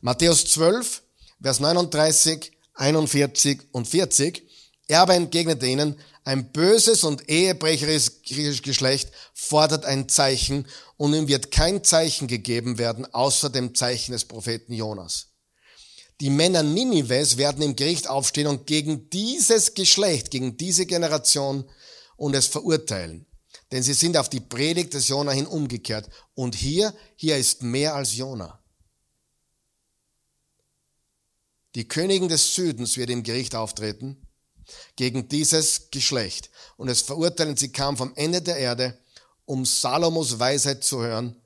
[0.00, 1.02] Matthäus 12,
[1.42, 4.42] Vers 39, 41 und 40.
[4.86, 5.98] Er aber entgegnete ihnen,
[6.28, 10.66] ein böses und ehebrecherisches Geschlecht fordert ein Zeichen
[10.98, 15.28] und ihm wird kein Zeichen gegeben werden, außer dem Zeichen des Propheten Jonas.
[16.20, 21.64] Die Männer Ninives werden im Gericht aufstehen und gegen dieses Geschlecht, gegen diese Generation
[22.18, 23.24] und es verurteilen.
[23.72, 26.10] Denn sie sind auf die Predigt des Jona hin umgekehrt.
[26.34, 28.62] Und hier, hier ist mehr als Jona.
[31.74, 34.27] Die Königin des Südens wird im Gericht auftreten
[34.96, 38.98] gegen dieses Geschlecht und es verurteilen, sie kam vom Ende der Erde,
[39.44, 41.36] um Salomos Weisheit zu hören,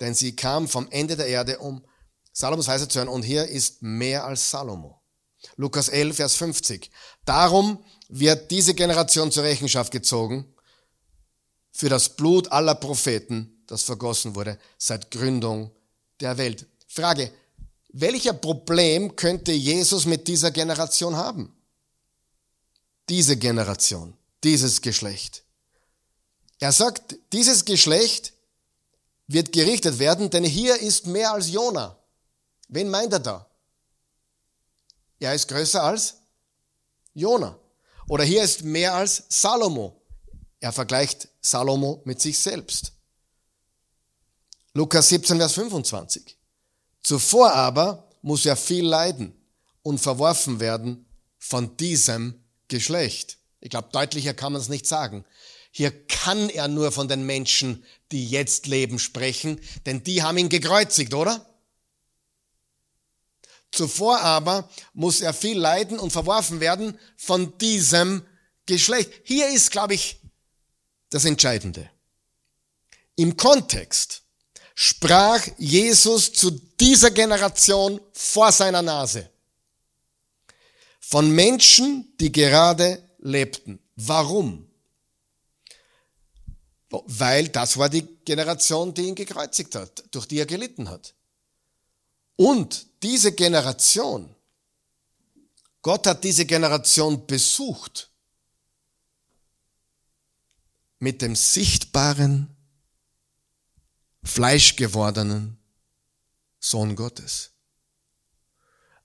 [0.00, 1.84] denn sie kam vom Ende der Erde, um
[2.32, 5.00] Salomos Weisheit zu hören und hier ist mehr als Salomo.
[5.56, 6.90] Lukas 11, Vers 50.
[7.24, 10.54] Darum wird diese Generation zur Rechenschaft gezogen
[11.72, 15.70] für das Blut aller Propheten, das vergossen wurde seit Gründung
[16.20, 16.66] der Welt.
[16.86, 17.30] Frage,
[17.92, 21.57] welcher Problem könnte Jesus mit dieser Generation haben?
[23.08, 25.44] Diese Generation, dieses Geschlecht.
[26.58, 28.32] Er sagt, dieses Geschlecht
[29.26, 31.96] wird gerichtet werden, denn hier ist mehr als Jona.
[32.68, 33.46] Wen meint er da?
[35.20, 36.16] Er ist größer als
[37.14, 37.58] Jona.
[38.08, 40.00] Oder hier ist mehr als Salomo.
[40.60, 42.92] Er vergleicht Salomo mit sich selbst.
[44.72, 46.36] Lukas 17, Vers 25.
[47.02, 49.34] Zuvor aber muss er viel leiden
[49.82, 51.06] und verworfen werden
[51.38, 52.37] von diesem
[52.68, 53.38] Geschlecht.
[53.60, 55.24] Ich glaube, deutlicher kann man es nicht sagen.
[55.70, 60.48] Hier kann er nur von den Menschen, die jetzt leben, sprechen, denn die haben ihn
[60.48, 61.44] gekreuzigt, oder?
[63.70, 68.24] Zuvor aber muss er viel leiden und verworfen werden von diesem
[68.66, 69.12] Geschlecht.
[69.24, 70.20] Hier ist, glaube ich,
[71.10, 71.90] das Entscheidende.
[73.16, 74.22] Im Kontext
[74.74, 79.30] sprach Jesus zu dieser Generation vor seiner Nase.
[81.10, 83.78] Von Menschen, die gerade lebten.
[83.96, 84.70] Warum?
[86.90, 91.14] Weil das war die Generation, die ihn gekreuzigt hat, durch die er gelitten hat.
[92.36, 94.34] Und diese Generation,
[95.80, 98.10] Gott hat diese Generation besucht
[100.98, 102.54] mit dem sichtbaren,
[104.24, 105.56] fleischgewordenen
[106.60, 107.52] Sohn Gottes.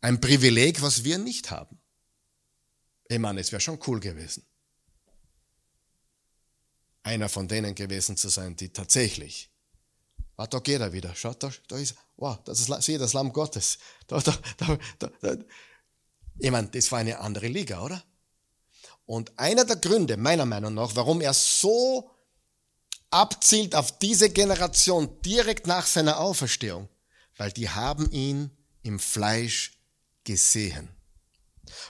[0.01, 1.79] Ein Privileg, was wir nicht haben.
[3.13, 4.43] Ich meine, es wäre schon cool gewesen,
[7.03, 9.51] einer von denen gewesen zu sein, die tatsächlich,
[10.35, 13.31] ah, da geht er wieder, schaut, da, da ist, wow, das ist, sieh, das Lamm
[13.31, 13.77] Gottes.
[14.07, 15.43] Da, da, da, da, da.
[16.39, 18.03] Ich meine, das war eine andere Liga, oder?
[19.05, 22.09] Und einer der Gründe, meiner Meinung nach, warum er so
[23.11, 26.89] abzielt auf diese Generation direkt nach seiner Auferstehung,
[27.37, 28.49] weil die haben ihn
[28.81, 29.77] im Fleisch
[30.23, 30.89] gesehen.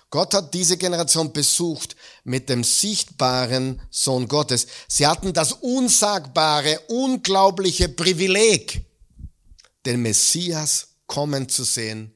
[0.09, 4.67] Gott hat diese Generation besucht mit dem sichtbaren Sohn Gottes.
[4.87, 8.85] Sie hatten das unsagbare, unglaubliche Privileg,
[9.85, 12.13] den Messias kommen zu sehen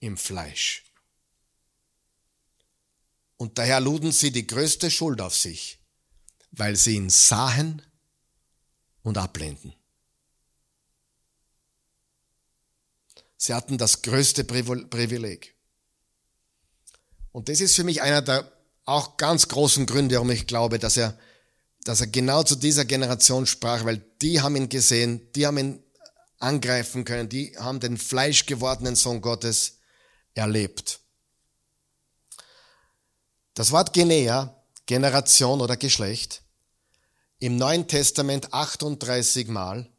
[0.00, 0.84] im Fleisch.
[3.36, 5.78] Und daher luden sie die größte Schuld auf sich,
[6.50, 7.82] weil sie ihn sahen
[9.02, 9.72] und ablehnten.
[13.36, 15.57] Sie hatten das größte Privileg.
[17.32, 18.50] Und das ist für mich einer der
[18.84, 21.18] auch ganz großen Gründe, warum ich glaube, dass er,
[21.84, 25.82] dass er genau zu dieser Generation sprach, weil die haben ihn gesehen, die haben ihn
[26.38, 29.78] angreifen können, die haben den fleischgewordenen Sohn Gottes
[30.34, 31.00] erlebt.
[33.54, 34.54] Das Wort Genea,
[34.86, 36.42] Generation oder Geschlecht,
[37.40, 39.90] im Neuen Testament 38 Mal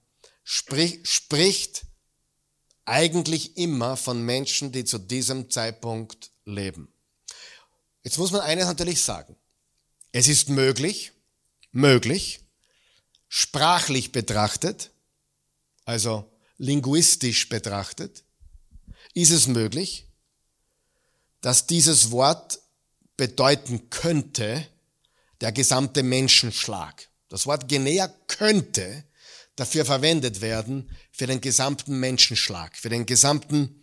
[0.43, 1.85] sprich, spricht
[2.85, 6.91] eigentlich immer von Menschen, die zu diesem Zeitpunkt leben.
[8.03, 9.35] Jetzt muss man eines natürlich sagen.
[10.11, 11.11] Es ist möglich,
[11.71, 12.39] möglich,
[13.27, 14.91] sprachlich betrachtet,
[15.85, 18.23] also linguistisch betrachtet,
[19.13, 20.07] ist es möglich,
[21.41, 22.59] dass dieses Wort
[23.17, 24.67] bedeuten könnte,
[25.41, 27.09] der gesamte Menschenschlag.
[27.29, 29.05] Das Wort Genea könnte
[29.55, 33.78] dafür verwendet werden, für den gesamten Menschenschlag, für den gesamten,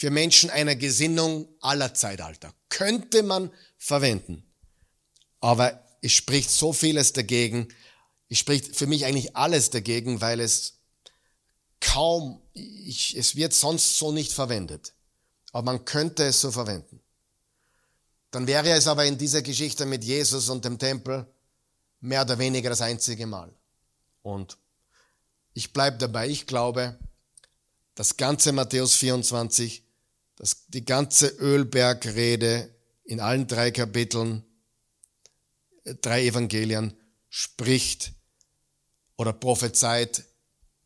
[0.00, 2.54] für Menschen einer Gesinnung aller Zeitalter.
[2.70, 4.50] Könnte man verwenden.
[5.40, 7.68] Aber es spricht so vieles dagegen,
[8.30, 10.78] es spricht für mich eigentlich alles dagegen, weil es
[11.80, 14.94] kaum, ich, es wird sonst so nicht verwendet.
[15.52, 17.02] Aber man könnte es so verwenden.
[18.30, 21.26] Dann wäre es aber in dieser Geschichte mit Jesus und dem Tempel
[22.00, 23.54] mehr oder weniger das einzige Mal.
[24.22, 24.56] Und
[25.52, 26.98] ich bleibe dabei, ich glaube,
[27.96, 29.84] das ganze Matthäus 24,
[30.40, 32.74] das, die ganze Ölbergrede
[33.04, 34.42] in allen drei Kapiteln,
[36.00, 36.96] drei Evangelien,
[37.28, 38.14] spricht
[39.18, 40.24] oder prophezeit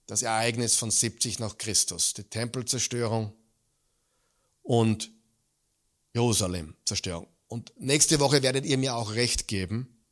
[0.07, 3.33] das Ereignis von 70 nach Christus, die Tempelzerstörung
[4.65, 5.13] und
[6.13, 7.29] Jerusalem Zerstörung.
[7.47, 10.05] Und nächste Woche werdet ihr mir auch recht geben.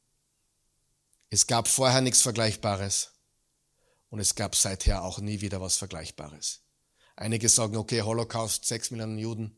[1.30, 3.10] Es gab vorher nichts Vergleichbares
[4.08, 6.60] und es gab seither auch nie wieder was Vergleichbares.
[7.16, 9.56] Einige sagen, okay, Holocaust, sechs Millionen Juden.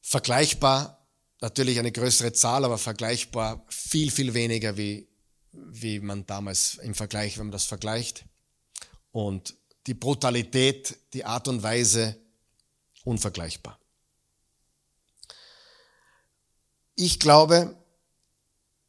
[0.00, 1.06] Vergleichbar,
[1.40, 5.08] natürlich eine größere Zahl, aber vergleichbar viel, viel weniger wie,
[5.52, 8.24] wie man damals im Vergleich, wenn man das vergleicht.
[9.12, 9.54] Und
[9.86, 12.16] die Brutalität, die Art und Weise,
[13.04, 13.78] unvergleichbar.
[16.94, 17.76] Ich glaube,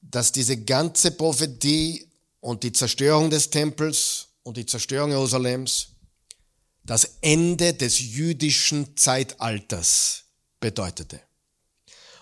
[0.01, 2.09] dass diese ganze Prophetie
[2.39, 5.89] und die Zerstörung des Tempels und die Zerstörung Jerusalems
[6.89, 10.23] das Ende des jüdischen Zeitalters
[10.59, 11.21] bedeutete.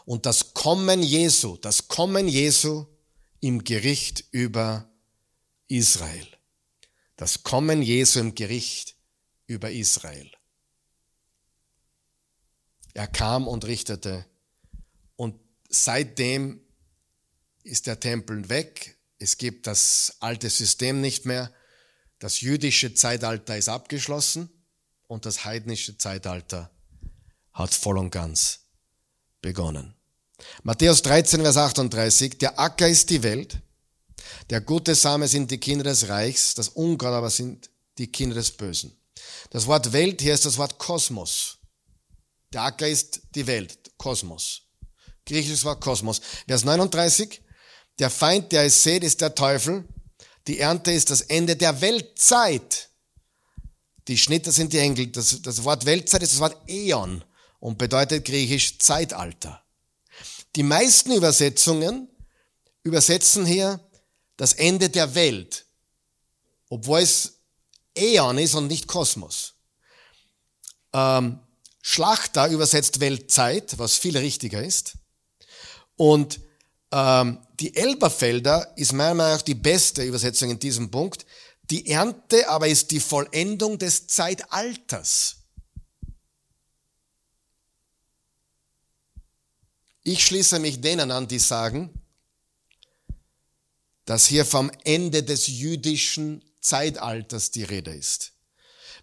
[0.04, 2.86] Und das Kommen Jesu, das Kommen Jesu
[3.40, 4.92] im Gericht über
[5.70, 6.28] Israel.
[7.16, 8.96] Das Kommen Jesu im Gericht
[9.46, 10.30] über Israel.
[12.94, 14.26] Er kam und richtete
[15.16, 15.40] und
[15.70, 16.60] seitdem
[17.64, 18.98] ist der Tempel weg.
[19.18, 21.54] Es gibt das alte System nicht mehr.
[22.20, 24.50] Das jüdische Zeitalter ist abgeschlossen
[25.08, 26.70] und das heidnische Zeitalter
[27.54, 28.60] hat voll und ganz
[29.42, 29.96] begonnen.
[30.64, 33.60] Matthäus 13, Vers 38, der Acker ist die Welt,
[34.50, 38.52] der gute Same sind die Kinder des Reichs, das Unkraut aber sind die Kinder des
[38.52, 38.96] Bösen.
[39.50, 41.58] Das Wort Welt hier ist das Wort Kosmos.
[42.54, 44.62] Der Acker ist die Welt, Kosmos.
[45.26, 46.22] Griechisches Wort Kosmos.
[46.48, 47.42] Vers 39.
[48.00, 49.84] Der Feind, der es seht, ist der Teufel.
[50.48, 52.87] Die Ernte ist das Ende der Weltzeit.
[54.08, 55.08] Die Schnitter sind die Engel.
[55.08, 57.24] Das, das Wort Weltzeit ist das Wort Äon
[57.60, 59.64] und bedeutet griechisch Zeitalter.
[60.56, 62.08] Die meisten Übersetzungen
[62.84, 63.80] übersetzen hier
[64.38, 65.66] das Ende der Welt,
[66.70, 67.40] obwohl es
[67.96, 69.56] Äon ist und nicht Kosmos.
[70.94, 71.40] Ähm,
[71.82, 74.94] Schlachter übersetzt Weltzeit, was viel richtiger ist.
[75.96, 76.40] Und
[76.92, 81.26] ähm, die Elberfelder ist meiner Meinung nach die beste Übersetzung in diesem Punkt.
[81.70, 85.38] Die Ernte aber ist die Vollendung des Zeitalters.
[90.04, 91.92] Ich schließe mich denen an, die sagen,
[94.06, 98.32] dass hier vom Ende des jüdischen Zeitalters die Rede ist.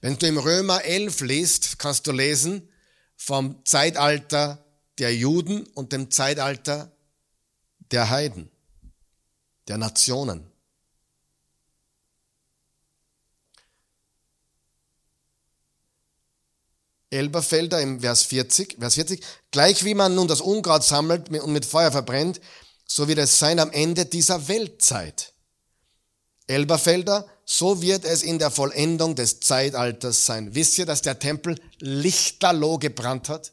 [0.00, 2.70] Wenn du im Römer 11 liest, kannst du lesen
[3.16, 4.64] vom Zeitalter
[4.98, 6.90] der Juden und dem Zeitalter
[7.90, 8.50] der Heiden,
[9.68, 10.53] der Nationen.
[17.14, 21.64] Elberfelder im Vers 40, Vers 40, gleich wie man nun das Unkraut sammelt und mit
[21.64, 22.40] Feuer verbrennt,
[22.86, 25.32] so wird es sein am Ende dieser Weltzeit.
[26.46, 30.54] Elberfelder, so wird es in der Vollendung des Zeitalters sein.
[30.54, 33.52] Wisst ihr, dass der Tempel lichterloh gebrannt hat?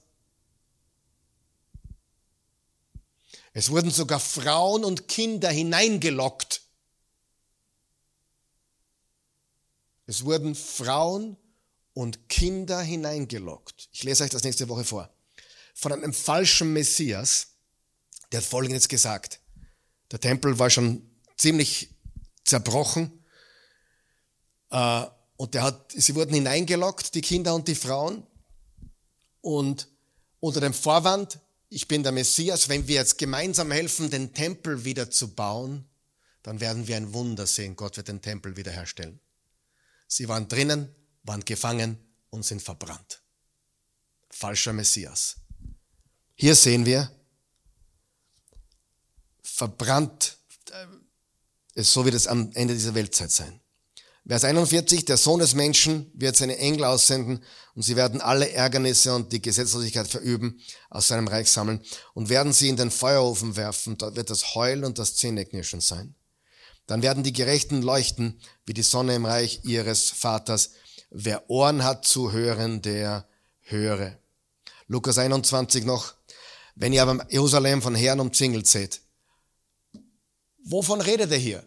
[3.54, 6.62] Es wurden sogar Frauen und Kinder hineingelockt.
[10.06, 11.38] Es wurden Frauen
[11.94, 13.90] und Kinder hineingelockt.
[13.92, 15.14] Ich lese euch das nächste Woche vor.
[15.74, 17.48] Von einem falschen Messias,
[18.32, 19.40] der hat Folgendes gesagt.
[20.12, 21.90] Der Tempel war schon ziemlich
[22.44, 23.24] zerbrochen.
[24.70, 25.06] Äh,
[25.38, 28.26] und der hat, sie wurden hineingelockt, die Kinder und die Frauen.
[29.42, 29.88] Und
[30.40, 31.40] unter dem Vorwand,
[31.70, 35.90] ich bin der Messias, wenn wir jetzt gemeinsam helfen, den Tempel wieder zu bauen,
[36.44, 37.76] dann werden wir ein Wunder sehen.
[37.76, 39.20] Gott wird den Tempel wiederherstellen.
[40.08, 40.94] Sie waren drinnen,
[41.24, 41.98] waren gefangen
[42.30, 43.22] und sind verbrannt.
[44.30, 45.36] Falscher Messias.
[46.36, 47.12] Hier sehen wir,
[49.44, 50.38] verbrannt
[51.76, 53.62] ist äh, so wird es am Ende dieser Weltzeit sein.
[54.28, 57.44] Vers 41, der Sohn des Menschen wird seine Engel aussenden
[57.74, 61.82] und sie werden alle Ärgernisse und die Gesetzlosigkeit verüben, aus seinem Reich sammeln
[62.14, 63.98] und werden sie in den Feuerofen werfen.
[63.98, 66.16] Dort wird das Heulen und das Zähneknirschen sein.
[66.86, 70.72] Dann werden die Gerechten leuchten wie die Sonne im Reich ihres Vaters.
[71.14, 73.28] Wer Ohren hat zu hören, der
[73.60, 74.18] höre.
[74.88, 76.14] Lukas 21 noch.
[76.76, 79.02] Wenn ihr aber Jerusalem von Herren umzingelt seht.
[80.64, 81.64] Wovon redet er hier?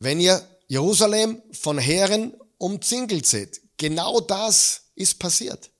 [0.00, 3.60] Wenn ihr Jerusalem von Heeren umzingelt seht.
[3.76, 5.70] Genau das ist passiert.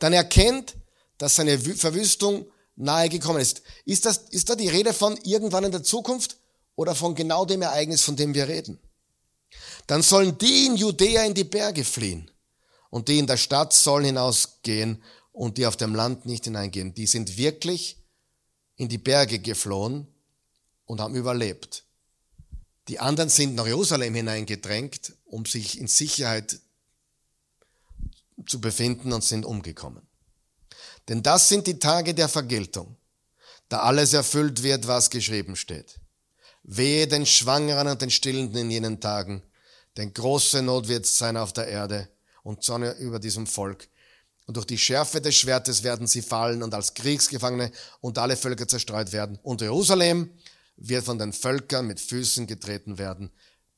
[0.00, 0.74] Dann erkennt,
[1.18, 3.62] dass seine Verwüstung nahe gekommen ist.
[3.84, 6.36] Ist, das, ist da die Rede von irgendwann in der Zukunft
[6.74, 8.80] oder von genau dem Ereignis, von dem wir reden?
[9.86, 12.30] Dann sollen die in Judäa in die Berge fliehen
[12.90, 16.94] und die in der Stadt sollen hinausgehen und die auf dem Land nicht hineingehen.
[16.94, 18.02] Die sind wirklich
[18.76, 20.06] in die Berge geflohen
[20.86, 21.84] und haben überlebt.
[22.88, 26.60] Die anderen sind nach Jerusalem hineingedrängt, um sich in Sicherheit
[28.46, 30.06] zu befinden und sind umgekommen.
[31.08, 32.96] Denn das sind die Tage der Vergeltung,
[33.68, 35.98] da alles erfüllt wird, was geschrieben steht.
[36.62, 39.42] Wehe den Schwangeren und den Stillenden in jenen Tagen,
[39.96, 42.08] denn große Not wird sein auf der Erde
[42.42, 43.88] und Sonne über diesem Volk.
[44.46, 48.68] Und durch die Schärfe des Schwertes werden sie fallen und als Kriegsgefangene und alle Völker
[48.68, 49.38] zerstreut werden.
[49.42, 50.30] Und Jerusalem
[50.76, 53.30] wird von den Völkern mit Füßen getreten werden,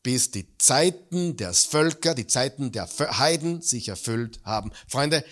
[0.03, 4.73] bis die Zeiten der Völker, die Zeiten der Heiden sich erfüllt haben.
[4.89, 5.25] Freunde,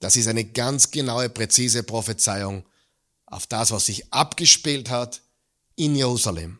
[0.00, 2.64] das ist eine ganz genaue, präzise Prophezeiung
[3.26, 5.22] auf das, was sich abgespielt hat
[5.76, 6.58] in Jerusalem.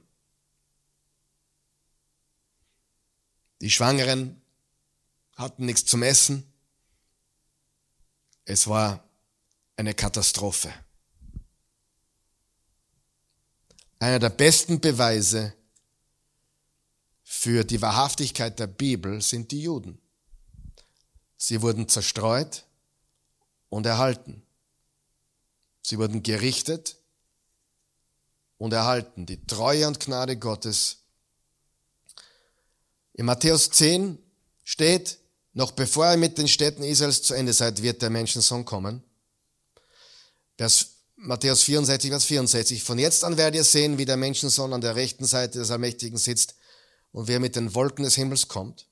[3.62, 4.42] Die Schwangeren
[5.36, 6.52] hatten nichts zum Essen.
[8.44, 9.08] Es war
[9.76, 10.74] eine Katastrophe.
[14.00, 15.54] Einer der besten Beweise
[17.22, 20.00] für die Wahrhaftigkeit der Bibel sind die Juden.
[21.36, 22.64] Sie wurden zerstreut
[23.68, 24.42] und erhalten.
[25.82, 26.96] Sie wurden gerichtet
[28.58, 29.24] und erhalten.
[29.24, 31.01] Die Treue und Gnade Gottes.
[33.14, 34.18] In Matthäus 10
[34.64, 35.18] steht,
[35.52, 39.02] noch bevor er mit den Städten Israels zu Ende seid, wird der Menschensohn kommen.
[40.56, 42.82] Vers Matthäus 64, Vers 64.
[42.82, 46.18] Von jetzt an werdet ihr sehen, wie der Menschensohn an der rechten Seite des Allmächtigen
[46.18, 46.56] sitzt
[47.12, 48.86] und wer mit den Wolken des Himmels kommt.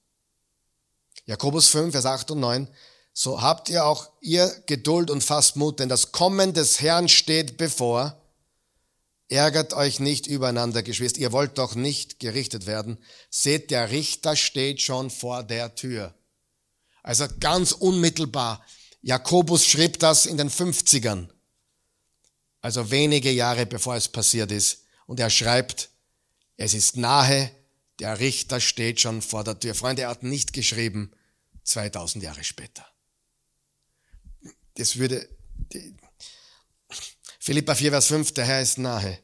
[1.27, 2.69] Jakobus 5, Vers 8 und 9.
[3.13, 7.57] so habt ihr auch ihr Geduld und fasst Mut, denn das Kommen des Herrn steht
[7.57, 8.20] bevor.
[9.31, 11.21] Ärgert euch nicht übereinander, Geschwister.
[11.21, 12.99] Ihr wollt doch nicht gerichtet werden.
[13.31, 16.17] Seht, der Richter steht schon vor der Tür.
[17.05, 18.65] Also ganz unmittelbar.
[19.03, 21.29] Jakobus schrieb das in den 50ern.
[22.61, 24.83] Also wenige Jahre bevor es passiert ist.
[25.07, 25.91] Und er schreibt,
[26.57, 27.53] es ist nahe,
[28.01, 29.77] der Richter steht schon vor der Tür.
[29.77, 31.13] Freunde, er hat nicht geschrieben,
[31.63, 32.85] 2000 Jahre später.
[34.75, 35.29] Das würde,
[37.43, 39.19] Philippa 4, Vers 5, der Herr ist nahe.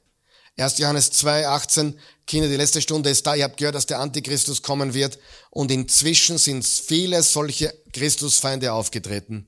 [0.57, 0.79] 1.
[0.79, 3.35] Johannes 2, 18, Kinder, die letzte Stunde ist da.
[3.35, 5.19] Ihr habt gehört, dass der Antichristus kommen wird.
[5.51, 9.47] Und inzwischen sind viele solche Christusfeinde aufgetreten.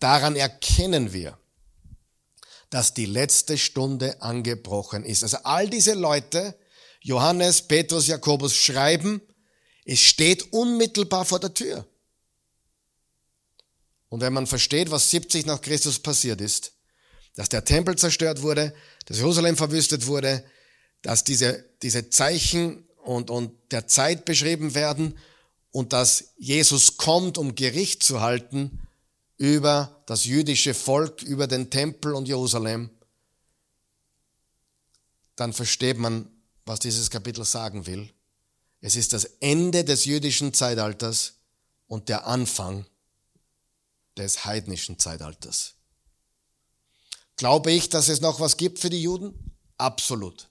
[0.00, 1.38] Daran erkennen wir,
[2.70, 5.22] dass die letzte Stunde angebrochen ist.
[5.22, 6.58] Also all diese Leute,
[7.00, 9.20] Johannes, Petrus, Jakobus schreiben,
[9.84, 11.86] es steht unmittelbar vor der Tür.
[14.08, 16.72] Und wenn man versteht, was 70 nach Christus passiert ist,
[17.36, 18.74] dass der Tempel zerstört wurde,
[19.04, 20.42] dass Jerusalem verwüstet wurde,
[21.02, 25.16] dass diese, diese Zeichen und, und der Zeit beschrieben werden
[25.70, 28.80] und dass Jesus kommt, um Gericht zu halten
[29.36, 32.90] über das jüdische Volk, über den Tempel und Jerusalem,
[35.36, 36.28] dann versteht man,
[36.64, 38.10] was dieses Kapitel sagen will.
[38.80, 41.34] Es ist das Ende des jüdischen Zeitalters
[41.86, 42.86] und der Anfang
[44.16, 45.75] des heidnischen Zeitalters.
[47.36, 49.56] Glaube ich, dass es noch was gibt für die Juden?
[49.76, 50.48] Absolut.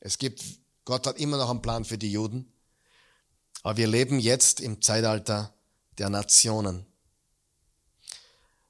[0.00, 0.42] Es gibt,
[0.84, 2.50] Gott hat immer noch einen Plan für die Juden.
[3.62, 5.54] Aber wir leben jetzt im Zeitalter
[5.98, 6.86] der Nationen.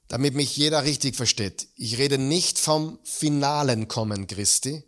[0.08, 1.68] Damit mich jeder richtig versteht.
[1.76, 4.82] Ich rede nicht vom finalen Kommen Christi.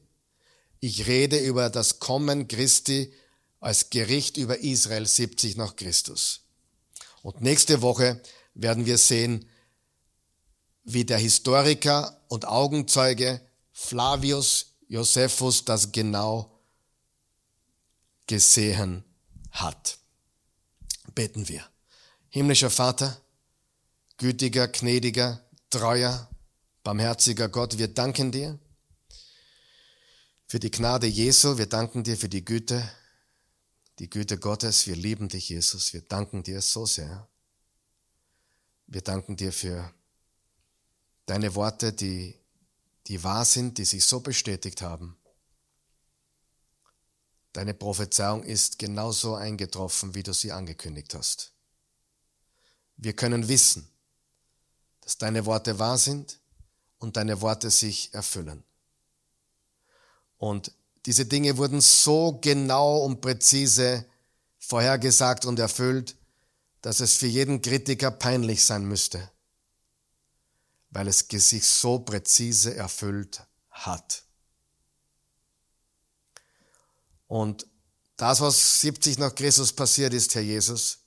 [0.81, 3.13] Ich rede über das Kommen Christi
[3.61, 6.41] als Gericht über Israel 70 nach Christus.
[7.23, 8.21] Und nächste Woche
[8.55, 9.49] werden wir sehen,
[10.85, 13.41] wie der Historiker und Augenzeuge
[13.73, 16.61] Flavius Josephus das genau
[18.27, 19.05] gesehen
[19.51, 19.99] hat.
[21.15, 21.67] Beten wir.
[22.29, 23.21] Himmlischer Vater,
[24.17, 26.29] gütiger, gnädiger, treuer,
[26.83, 28.59] barmherziger Gott, wir danken dir
[30.47, 32.87] für die Gnade Jesu, wir danken dir für die Güte,
[33.99, 37.29] die Güte Gottes, wir lieben dich, Jesus, wir danken dir so sehr.
[38.87, 39.93] Wir danken dir für
[41.27, 42.39] deine Worte, die,
[43.07, 45.17] die wahr sind, die sich so bestätigt haben.
[47.53, 51.53] Deine Prophezeiung ist genauso eingetroffen, wie du sie angekündigt hast.
[52.97, 53.89] Wir können wissen,
[55.03, 56.41] dass deine Worte wahr sind
[56.99, 58.65] und deine Worte sich erfüllen.
[60.39, 60.73] Und
[61.05, 64.07] diese Dinge wurden so genau und präzise
[64.59, 66.17] vorhergesagt und erfüllt,
[66.81, 69.31] dass es für jeden Kritiker peinlich sein müsste,
[70.93, 74.25] weil es sich so präzise erfüllt hat.
[77.27, 77.67] Und
[78.17, 80.99] das, was 70 nach Christus passiert ist, Herr Jesus,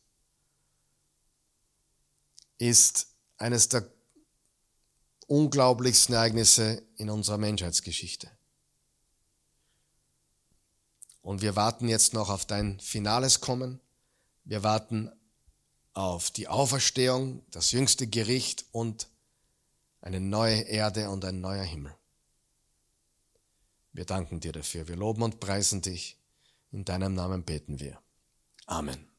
[2.58, 3.08] ist
[3.38, 3.88] eines der
[5.28, 8.30] unglaublichsten Ereignisse in unserer Menschheitsgeschichte.
[11.22, 13.80] Und wir warten jetzt noch auf dein finales Kommen.
[14.46, 15.12] Wir warten
[15.94, 19.08] auf die Auferstehung, das jüngste Gericht und
[20.06, 21.94] eine neue Erde und ein neuer Himmel.
[23.92, 24.88] Wir danken dir dafür.
[24.88, 26.18] Wir loben und preisen dich.
[26.72, 28.00] In deinem Namen beten wir.
[28.68, 29.15] Amen.